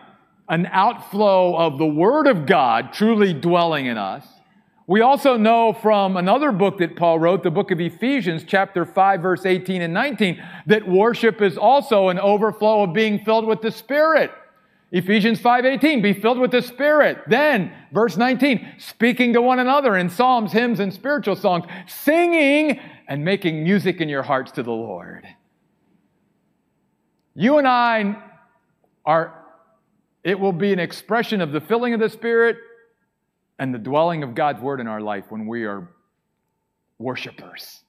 an 0.50 0.66
outflow 0.72 1.56
of 1.56 1.78
the 1.78 1.86
Word 1.86 2.28
of 2.28 2.46
God 2.46 2.94
truly 2.94 3.34
dwelling 3.34 3.86
in 3.86 3.98
us. 3.98 4.26
We 4.88 5.02
also 5.02 5.38
know 5.38 5.72
from 5.72 6.18
another 6.18 6.52
book 6.52 6.80
that 6.80 6.98
Paul 6.98 7.20
wrote, 7.20 7.44
the 7.44 7.52
book 7.52 7.72
of 7.72 7.80
Ephesians, 7.80 8.44
chapter 8.46 8.84
5, 8.84 9.22
verse 9.22 9.46
18 9.46 9.82
and 9.82 9.94
19, 9.94 10.44
that 10.66 10.86
worship 10.88 11.42
is 11.42 11.58
also 11.58 12.10
an 12.10 12.20
overflow 12.20 12.84
of 12.84 12.94
being 12.94 13.24
filled 13.24 13.46
with 13.46 13.62
the 13.62 13.72
Spirit. 13.72 14.32
Ephesians 14.92 15.40
5:18 15.40 16.02
be 16.02 16.14
filled 16.14 16.38
with 16.38 16.52
the 16.52 16.62
spirit. 16.62 17.20
Then 17.28 17.72
verse 17.94 18.18
19 18.18 18.76
speaking 18.78 19.34
to 19.34 19.42
one 19.42 19.60
another 19.60 19.96
in 19.96 20.10
psalms, 20.10 20.52
hymns 20.52 20.80
and 20.80 20.94
spiritual 20.94 21.36
songs, 21.36 21.66
singing 21.88 22.80
and 23.08 23.24
making 23.24 23.64
music 23.64 24.02
in 24.02 24.10
your 24.10 24.24
hearts 24.24 24.52
to 24.54 24.64
the 24.64 24.72
Lord. 24.72 25.26
You 27.36 27.58
and 27.58 27.68
I 27.68 28.22
are 29.06 29.38
it 30.24 30.40
will 30.40 30.52
be 30.52 30.72
an 30.72 30.80
expression 30.80 31.42
of 31.42 31.52
the 31.52 31.62
filling 31.62 31.94
of 31.94 32.00
the 32.00 32.10
spirit 32.10 32.58
and 33.58 33.74
the 33.74 33.80
dwelling 33.80 34.24
of 34.24 34.36
God's 34.36 34.62
word 34.62 34.80
in 34.80 34.88
our 34.88 35.02
life 35.02 35.26
when 35.30 35.48
we 35.48 35.66
are 35.66 35.88
worshipers, 37.00 37.82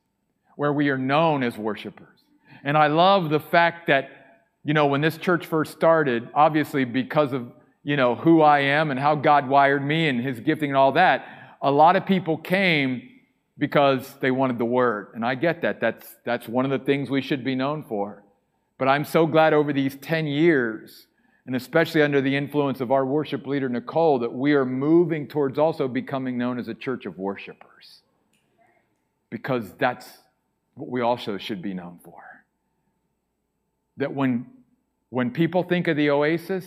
where 0.57 0.73
we 0.73 0.89
are 0.89 0.97
known 0.97 1.43
as 1.43 1.59
worshipers. 1.59 2.25
And 2.65 2.79
I 2.79 2.87
love 2.87 3.29
the 3.29 3.41
fact 3.41 3.89
that 3.89 4.22
you 4.65 4.75
know, 4.75 4.87
when 4.87 5.01
this 5.01 5.17
church 5.17 5.47
first 5.47 5.73
started, 5.73 6.29
obviously 6.35 6.85
because 6.85 7.33
of, 7.33 7.51
you 7.83 7.97
know, 7.97 8.15
who 8.15 8.43
I 8.43 8.61
am 8.61 8.91
and 8.91 9.01
how 9.01 9.17
God 9.17 9.49
wired 9.49 9.85
me 9.85 10.09
and 10.09 10.21
his 10.21 10.39
gifting 10.39 10.71
and 10.71 10.77
all 10.77 10.93
that, 10.93 11.57
a 11.61 11.71
lot 11.71 11.97
of 11.97 12.07
people 12.07 12.37
came 12.37 13.09
because 13.59 14.15
they 14.21 14.31
wanted 14.31 14.59
the 14.59 14.65
word. 14.65 15.09
And 15.15 15.25
I 15.25 15.35
get 15.35 15.63
that. 15.63 15.81
That's, 15.81 16.07
that's 16.25 16.49
one 16.49 16.65
of 16.65 16.71
the 16.71 16.85
things 16.85 17.11
we 17.11 17.23
should 17.23 17.45
be 17.45 17.55
known 17.55 17.85
for. 17.85 18.23
But 18.79 18.89
I'm 18.89 19.05
so 19.05 19.27
glad 19.27 19.53
over 19.53 19.73
these 19.73 19.97
10 19.97 20.27
years, 20.27 21.07
and 21.47 21.57
especially 21.57 22.03
under 22.03 22.21
the 22.21 22.35
influence 22.35 22.81
of 22.81 22.93
our 22.93 23.05
worship 23.05 23.47
leader, 23.47 23.69
Nicole, 23.69 24.21
that 24.21 24.33
we 24.33 24.55
are 24.55 24.65
moving 24.65 25.27
towards 25.27 25.59
also 25.59 25.89
becoming 25.89 26.39
known 26.39 26.59
as 26.59 26.69
a 26.69 26.75
church 26.75 27.05
of 27.05 27.19
worshipers. 27.19 28.03
Because 29.29 29.73
that's 29.75 30.09
what 30.75 30.89
we 30.89 31.01
also 31.01 31.37
should 31.37 31.63
be 31.63 31.75
known 31.75 31.99
for 32.05 32.32
that 33.97 34.15
when, 34.15 34.47
when 35.11 35.31
people 35.31 35.63
think 35.63 35.89
of 35.89 35.97
the 35.97 36.11
oasis, 36.11 36.65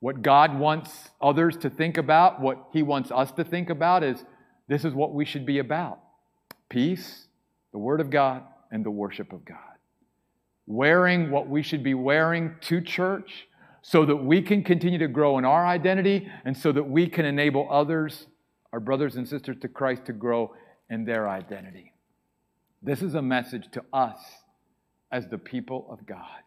what 0.00 0.22
God 0.22 0.58
wants 0.58 1.10
others 1.20 1.56
to 1.58 1.70
think 1.70 1.96
about, 1.96 2.40
what 2.40 2.66
He 2.72 2.82
wants 2.82 3.10
us 3.10 3.32
to 3.32 3.44
think 3.44 3.70
about 3.70 4.02
is 4.02 4.22
this 4.68 4.84
is 4.84 4.92
what 4.92 5.14
we 5.14 5.24
should 5.24 5.46
be 5.46 5.58
about 5.58 6.00
peace, 6.68 7.28
the 7.72 7.78
Word 7.78 8.00
of 8.00 8.10
God, 8.10 8.42
and 8.70 8.84
the 8.84 8.90
worship 8.90 9.32
of 9.32 9.44
God. 9.44 9.58
Wearing 10.66 11.30
what 11.30 11.48
we 11.48 11.62
should 11.62 11.82
be 11.84 11.94
wearing 11.94 12.56
to 12.62 12.80
church 12.80 13.46
so 13.80 14.04
that 14.04 14.16
we 14.16 14.42
can 14.42 14.64
continue 14.64 14.98
to 14.98 15.08
grow 15.08 15.38
in 15.38 15.44
our 15.44 15.66
identity 15.66 16.28
and 16.44 16.56
so 16.56 16.72
that 16.72 16.82
we 16.82 17.06
can 17.06 17.24
enable 17.24 17.68
others, 17.70 18.26
our 18.72 18.80
brothers 18.80 19.16
and 19.16 19.28
sisters 19.28 19.56
to 19.60 19.68
Christ, 19.68 20.06
to 20.06 20.12
grow 20.12 20.54
in 20.90 21.04
their 21.04 21.28
identity. 21.28 21.92
This 22.82 23.02
is 23.02 23.14
a 23.14 23.22
message 23.22 23.70
to 23.72 23.84
us 23.92 24.18
as 25.12 25.28
the 25.28 25.38
people 25.38 25.86
of 25.90 26.04
God. 26.06 26.42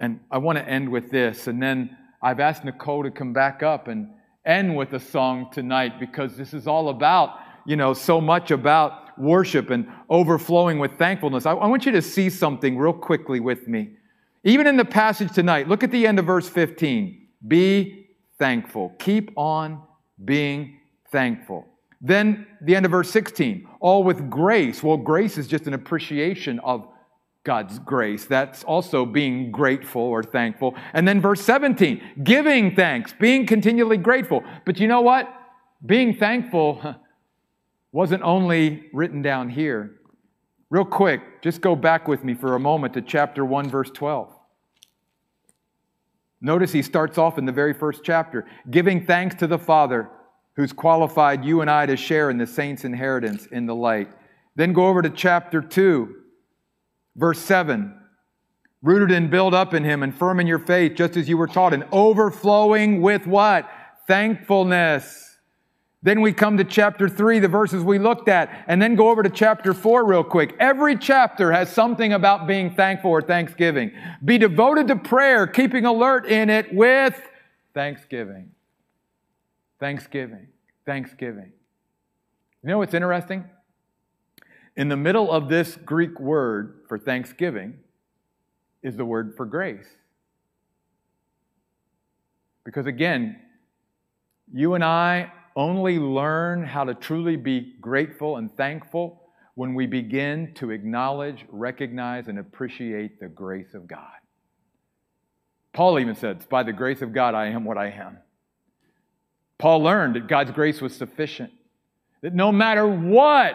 And 0.00 0.20
I 0.30 0.38
want 0.38 0.58
to 0.58 0.68
end 0.68 0.88
with 0.88 1.10
this. 1.10 1.46
And 1.46 1.62
then 1.62 1.96
I've 2.22 2.40
asked 2.40 2.64
Nicole 2.64 3.02
to 3.04 3.10
come 3.10 3.32
back 3.32 3.62
up 3.62 3.88
and 3.88 4.08
end 4.44 4.76
with 4.76 4.92
a 4.92 5.00
song 5.00 5.48
tonight 5.52 6.00
because 6.00 6.36
this 6.36 6.54
is 6.54 6.66
all 6.66 6.88
about, 6.88 7.38
you 7.66 7.76
know, 7.76 7.94
so 7.94 8.20
much 8.20 8.50
about 8.50 9.18
worship 9.18 9.70
and 9.70 9.86
overflowing 10.08 10.78
with 10.78 10.98
thankfulness. 10.98 11.46
I, 11.46 11.52
I 11.52 11.66
want 11.66 11.86
you 11.86 11.92
to 11.92 12.02
see 12.02 12.30
something 12.30 12.76
real 12.76 12.92
quickly 12.92 13.40
with 13.40 13.68
me. 13.68 13.96
Even 14.44 14.66
in 14.66 14.76
the 14.76 14.84
passage 14.84 15.32
tonight, 15.32 15.68
look 15.68 15.84
at 15.84 15.90
the 15.90 16.06
end 16.06 16.18
of 16.18 16.26
verse 16.26 16.48
15. 16.48 17.28
Be 17.46 18.08
thankful. 18.38 18.94
Keep 18.98 19.32
on 19.36 19.82
being 20.24 20.80
thankful. 21.10 21.66
Then 22.00 22.46
the 22.60 22.74
end 22.74 22.84
of 22.84 22.90
verse 22.90 23.10
16, 23.10 23.68
all 23.80 24.02
with 24.02 24.28
grace. 24.28 24.82
Well, 24.82 24.96
grace 24.96 25.38
is 25.38 25.46
just 25.46 25.68
an 25.68 25.74
appreciation 25.74 26.58
of 26.60 26.88
God's 27.44 27.78
grace. 27.80 28.24
That's 28.24 28.62
also 28.62 29.04
being 29.04 29.50
grateful 29.50 30.02
or 30.02 30.22
thankful. 30.22 30.76
And 30.92 31.06
then 31.06 31.20
verse 31.20 31.40
17, 31.42 32.22
giving 32.22 32.76
thanks, 32.76 33.12
being 33.18 33.46
continually 33.46 33.96
grateful. 33.96 34.44
But 34.64 34.78
you 34.78 34.86
know 34.86 35.00
what? 35.00 35.28
Being 35.84 36.14
thankful 36.14 36.94
wasn't 37.92 38.22
only 38.22 38.84
written 38.92 39.22
down 39.22 39.48
here. 39.48 39.96
Real 40.70 40.84
quick, 40.84 41.42
just 41.42 41.60
go 41.60 41.76
back 41.76 42.08
with 42.08 42.24
me 42.24 42.34
for 42.34 42.54
a 42.54 42.60
moment 42.60 42.94
to 42.94 43.02
chapter 43.02 43.44
1, 43.44 43.68
verse 43.68 43.90
12. 43.90 44.32
Notice 46.40 46.72
he 46.72 46.82
starts 46.82 47.18
off 47.18 47.38
in 47.38 47.44
the 47.44 47.52
very 47.52 47.74
first 47.74 48.02
chapter, 48.04 48.46
giving 48.70 49.04
thanks 49.04 49.34
to 49.36 49.46
the 49.46 49.58
Father 49.58 50.08
who's 50.54 50.72
qualified 50.72 51.44
you 51.44 51.60
and 51.60 51.70
I 51.70 51.86
to 51.86 51.96
share 51.96 52.30
in 52.30 52.38
the 52.38 52.46
saints' 52.46 52.84
inheritance 52.84 53.46
in 53.46 53.66
the 53.66 53.74
light. 53.74 54.08
Then 54.54 54.72
go 54.72 54.86
over 54.86 55.02
to 55.02 55.10
chapter 55.10 55.60
2, 55.60 56.21
Verse 57.16 57.38
7 57.40 57.98
rooted 58.82 59.12
and 59.12 59.30
built 59.30 59.54
up 59.54 59.72
in 59.74 59.84
him 59.84 60.02
and 60.02 60.14
firm 60.14 60.40
in 60.40 60.46
your 60.46 60.58
faith, 60.58 60.94
just 60.96 61.16
as 61.16 61.28
you 61.28 61.36
were 61.36 61.46
taught, 61.46 61.72
and 61.72 61.84
overflowing 61.92 63.00
with 63.00 63.26
what? 63.26 63.70
Thankfulness. 64.06 65.38
Then 66.02 66.20
we 66.20 66.32
come 66.32 66.56
to 66.56 66.64
chapter 66.64 67.08
3, 67.08 67.38
the 67.38 67.46
verses 67.46 67.84
we 67.84 68.00
looked 68.00 68.28
at, 68.28 68.64
and 68.66 68.82
then 68.82 68.96
go 68.96 69.08
over 69.08 69.22
to 69.22 69.30
chapter 69.30 69.72
4 69.72 70.04
real 70.04 70.24
quick. 70.24 70.56
Every 70.58 70.96
chapter 70.96 71.52
has 71.52 71.70
something 71.70 72.12
about 72.12 72.48
being 72.48 72.74
thankful 72.74 73.12
or 73.12 73.22
thanksgiving. 73.22 73.92
Be 74.24 74.36
devoted 74.36 74.88
to 74.88 74.96
prayer, 74.96 75.46
keeping 75.46 75.84
alert 75.84 76.26
in 76.26 76.50
it 76.50 76.74
with 76.74 77.20
thanksgiving. 77.72 78.50
Thanksgiving. 79.78 80.48
Thanksgiving. 80.84 81.52
You 82.64 82.68
know 82.68 82.78
what's 82.78 82.94
interesting? 82.94 83.44
In 84.74 84.88
the 84.88 84.96
middle 84.96 85.30
of 85.30 85.48
this 85.48 85.76
Greek 85.76 86.18
word 86.18 86.80
for 86.92 86.98
thanksgiving 86.98 87.72
is 88.82 88.98
the 88.98 89.04
word 89.06 89.32
for 89.34 89.46
grace. 89.46 89.86
Because 92.66 92.84
again, 92.84 93.40
you 94.52 94.74
and 94.74 94.84
I 94.84 95.32
only 95.56 95.98
learn 95.98 96.66
how 96.66 96.84
to 96.84 96.92
truly 96.92 97.36
be 97.36 97.76
grateful 97.80 98.36
and 98.36 98.54
thankful 98.58 99.22
when 99.54 99.72
we 99.72 99.86
begin 99.86 100.52
to 100.56 100.70
acknowledge, 100.70 101.46
recognize, 101.48 102.28
and 102.28 102.38
appreciate 102.38 103.18
the 103.18 103.28
grace 103.28 103.72
of 103.72 103.86
God. 103.86 104.12
Paul 105.72 105.98
even 105.98 106.14
said, 106.14 106.46
By 106.50 106.62
the 106.62 106.74
grace 106.74 107.00
of 107.00 107.14
God, 107.14 107.34
I 107.34 107.46
am 107.46 107.64
what 107.64 107.78
I 107.78 107.88
am. 107.88 108.18
Paul 109.56 109.82
learned 109.82 110.16
that 110.16 110.28
God's 110.28 110.50
grace 110.50 110.82
was 110.82 110.94
sufficient, 110.94 111.52
that 112.20 112.34
no 112.34 112.52
matter 112.52 112.86
what 112.86 113.54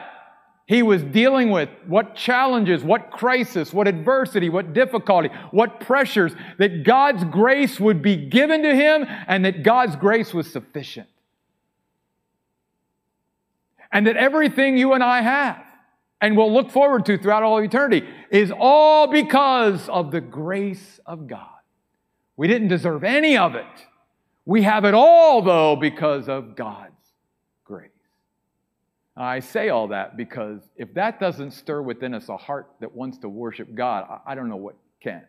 he 0.67 0.83
was 0.83 1.01
dealing 1.01 1.49
with, 1.49 1.69
what 1.87 2.15
challenges, 2.15 2.83
what 2.83 3.09
crisis, 3.09 3.73
what 3.73 3.87
adversity, 3.87 4.49
what 4.49 4.73
difficulty, 4.73 5.29
what 5.51 5.79
pressures, 5.79 6.33
that 6.59 6.83
God's 6.83 7.23
grace 7.23 7.79
would 7.79 8.01
be 8.01 8.15
given 8.15 8.61
to 8.63 8.75
him 8.75 9.05
and 9.27 9.45
that 9.45 9.63
God's 9.63 9.95
grace 9.95 10.33
was 10.33 10.51
sufficient. 10.51 11.07
and 13.91 14.07
that 14.07 14.17
everything 14.17 14.77
you 14.77 14.93
and 14.93 15.03
I 15.03 15.21
have 15.21 15.63
and 16.19 16.35
will 16.35 16.53
look 16.53 16.71
forward 16.71 17.05
to 17.05 17.17
throughout 17.17 17.43
all 17.43 17.59
eternity 17.59 18.07
is 18.29 18.51
all 18.57 19.07
because 19.07 19.87
of 19.87 20.11
the 20.11 20.21
grace 20.21 20.99
of 21.05 21.27
God. 21.27 21.47
We 22.35 22.47
didn't 22.47 22.67
deserve 22.67 23.03
any 23.03 23.37
of 23.37 23.55
it. 23.55 23.65
We 24.45 24.63
have 24.63 24.85
it 24.85 24.93
all, 24.93 25.41
though, 25.41 25.75
because 25.75 26.29
of 26.29 26.55
grace. 26.55 26.86
I 29.17 29.39
say 29.39 29.69
all 29.69 29.87
that 29.87 30.15
because 30.15 30.61
if 30.75 30.93
that 30.93 31.19
doesn't 31.19 31.51
stir 31.51 31.81
within 31.81 32.13
us 32.13 32.29
a 32.29 32.37
heart 32.37 32.69
that 32.81 32.95
wants 32.95 33.17
to 33.19 33.29
worship 33.29 33.73
God, 33.73 34.05
I 34.25 34.35
don't 34.35 34.47
know 34.47 34.57
what 34.57 34.75
can. 35.01 35.23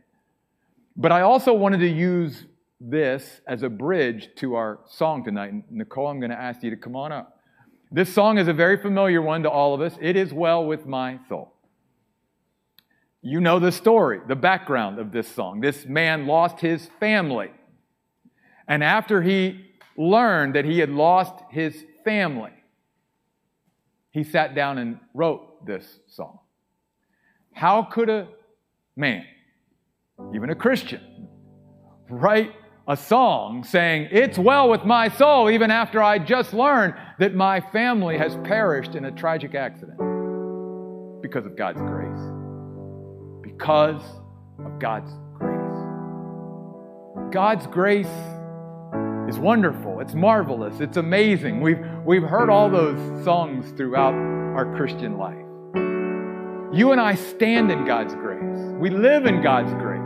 But 0.97 1.11
I 1.13 1.23
also 1.23 1.55
wanted 1.55 1.79
to 1.79 1.89
use 1.89 2.45
this 2.81 3.41
as 3.47 3.63
a 3.63 3.69
bridge 3.69 4.29
to 4.37 4.55
our 4.55 4.81
song 4.87 5.25
tonight. 5.25 5.53
Nicole, 5.71 6.09
I'm 6.09 6.21
going 6.21 6.31
to 6.31 6.39
ask 6.39 6.63
you 6.63 6.71
to 6.71 6.77
come 6.77 6.97
on 6.97 7.13
up. 7.13 7.41
This 7.91 8.13
song 8.13 8.37
is 8.37 8.49
a 8.49 8.53
very 8.53 8.77
familiar 8.77 9.23
one 9.23 9.43
to 9.45 9.51
all 9.51 9.75
of 9.75 9.81
us. 9.81 9.97
It 10.01 10.17
is 10.17 10.33
well 10.33 10.67
with 10.67 10.85
my 10.85 11.19
soul. 11.29 11.55
You 13.23 13.41
know 13.41 13.59
the 13.59 13.73
story, 13.73 14.21
the 14.29 14.37
background 14.37 14.99
of 14.99 15.13
this 15.13 15.27
song. 15.27 15.61
This 15.61 15.87
man 15.87 16.27
lost 16.27 16.61
his 16.61 16.89
family. 17.01 17.51
And 18.69 18.85
after 18.85 19.23
he 19.23 19.65
learned 19.97 20.55
that 20.55 20.67
he 20.67 20.79
had 20.79 20.91
lost 20.91 21.35
his 21.51 21.85
family, 22.05 22.53
he 24.19 24.25
sat 24.25 24.55
down 24.55 24.79
and 24.79 24.99
wrote 25.15 25.65
this 25.65 26.01
song. 26.09 26.41
How 27.53 27.83
could 27.83 28.11
a 28.11 28.29
man, 28.97 29.25
even 30.35 30.51
a 30.51 30.55
Christian, 30.55 31.29
write 32.11 32.53
a 32.89 32.97
song 32.97 33.63
saying, 33.63 34.09
It's 34.11 34.39
well 34.39 34.69
with 34.69 34.85
my 34.85 35.09
soul, 35.09 35.51
even 35.51 35.71
after 35.71 36.03
I 36.03 36.19
just 36.19 36.53
learned 36.53 36.95
that 37.19 37.35
my 37.35 37.61
family 37.61 38.19
has 38.19 38.35
perished 38.45 38.97
in 38.97 39.05
a 39.05 39.13
tragic 39.13 39.55
accident? 39.55 39.99
Because 41.23 41.47
of 41.47 41.57
God's 41.57 41.81
grace. 41.81 42.21
Because 43.43 44.03
of 44.65 44.79
God's 44.81 45.13
grace. 45.39 45.59
God's 47.33 47.67
grace 47.69 48.07
is 49.29 49.39
wonderful. 49.39 50.01
It's 50.01 50.15
marvelous. 50.15 50.81
It's 50.81 50.97
amazing. 50.97 51.61
We've, 51.61 51.79
we've 52.05 52.23
heard 52.23 52.49
all 52.49 52.71
those 52.71 53.25
songs 53.25 53.71
throughout 53.77 54.15
our 54.15 54.75
Christian 54.75 55.19
life. 55.19 55.37
You 56.75 56.93
and 56.93 57.01
I 57.01 57.15
stand 57.15 57.71
in 57.71 57.85
God's 57.85 58.15
grace. 58.15 58.59
We 58.79 58.89
live 58.89 59.27
in 59.27 59.43
God's 59.43 59.73
grace. 59.75 60.01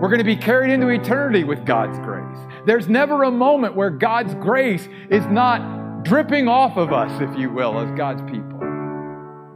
We're 0.00 0.08
going 0.08 0.18
to 0.18 0.24
be 0.24 0.36
carried 0.36 0.72
into 0.72 0.88
eternity 0.88 1.44
with 1.44 1.64
God's 1.64 1.98
grace. 2.00 2.38
There's 2.66 2.88
never 2.88 3.22
a 3.22 3.30
moment 3.30 3.76
where 3.76 3.90
God's 3.90 4.34
grace 4.34 4.88
is 5.10 5.24
not 5.26 6.04
dripping 6.04 6.48
off 6.48 6.76
of 6.76 6.92
us, 6.92 7.20
if 7.22 7.38
you 7.38 7.50
will, 7.50 7.78
as 7.78 7.90
God's 7.92 8.20
people. 8.22 8.60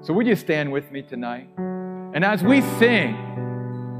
So, 0.02 0.14
would 0.14 0.26
you 0.26 0.36
stand 0.36 0.70
with 0.70 0.90
me 0.92 1.02
tonight? 1.02 1.48
And 1.58 2.24
as 2.24 2.42
we 2.42 2.60
sing 2.78 3.16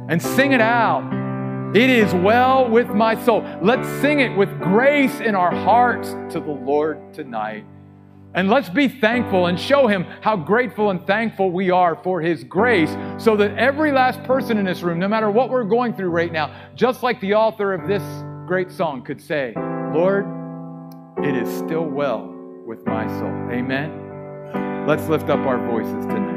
and 0.09 0.23
sing 0.23 0.53
it 0.53 0.61
out, 0.61 1.26
it 1.75 1.91
is 1.91 2.13
well 2.15 2.69
with 2.69 2.89
my 2.89 3.23
soul. 3.25 3.45
Let's 3.61 3.89
sing 4.01 4.21
it 4.21 4.37
with 4.37 4.49
grace 4.61 5.21
in 5.21 5.35
our 5.35 5.55
hearts 5.55 6.11
to 6.33 6.41
the 6.41 6.53
Lord 6.53 7.13
tonight. 7.13 7.65
And 8.35 8.51
let's 8.51 8.69
be 8.69 8.87
thankful 8.87 9.47
and 9.47 9.59
show 9.59 9.87
Him 9.87 10.05
how 10.21 10.37
grateful 10.37 10.91
and 10.91 11.05
thankful 11.07 11.51
we 11.51 11.71
are 11.71 11.97
for 11.97 12.21
His 12.21 12.45
grace 12.45 12.95
so 13.17 13.35
that 13.37 13.57
every 13.57 13.93
last 13.93 14.23
person 14.25 14.59
in 14.59 14.65
this 14.67 14.83
room, 14.83 14.99
no 14.99 15.09
matter 15.09 15.31
what 15.31 15.49
we're 15.49 15.65
going 15.65 15.95
through 15.95 16.11
right 16.11 16.31
now, 16.31 16.55
just 16.75 17.03
like 17.03 17.19
the 17.21 17.35
author 17.35 17.73
of 17.73 17.89
this 17.89 18.03
great 18.47 18.71
song 18.71 19.03
could 19.03 19.21
say, 19.21 19.55
Lord, 19.95 20.27
it 21.25 21.35
is 21.35 21.49
still 21.57 21.87
well 21.87 22.33
with 22.67 22.85
my 22.87 23.07
soul. 23.19 23.33
Amen. 23.51 24.87
Let's 24.87 25.09
lift 25.09 25.31
up 25.31 25.41
our 25.41 25.59
voices 25.67 26.05
tonight. 26.05 26.36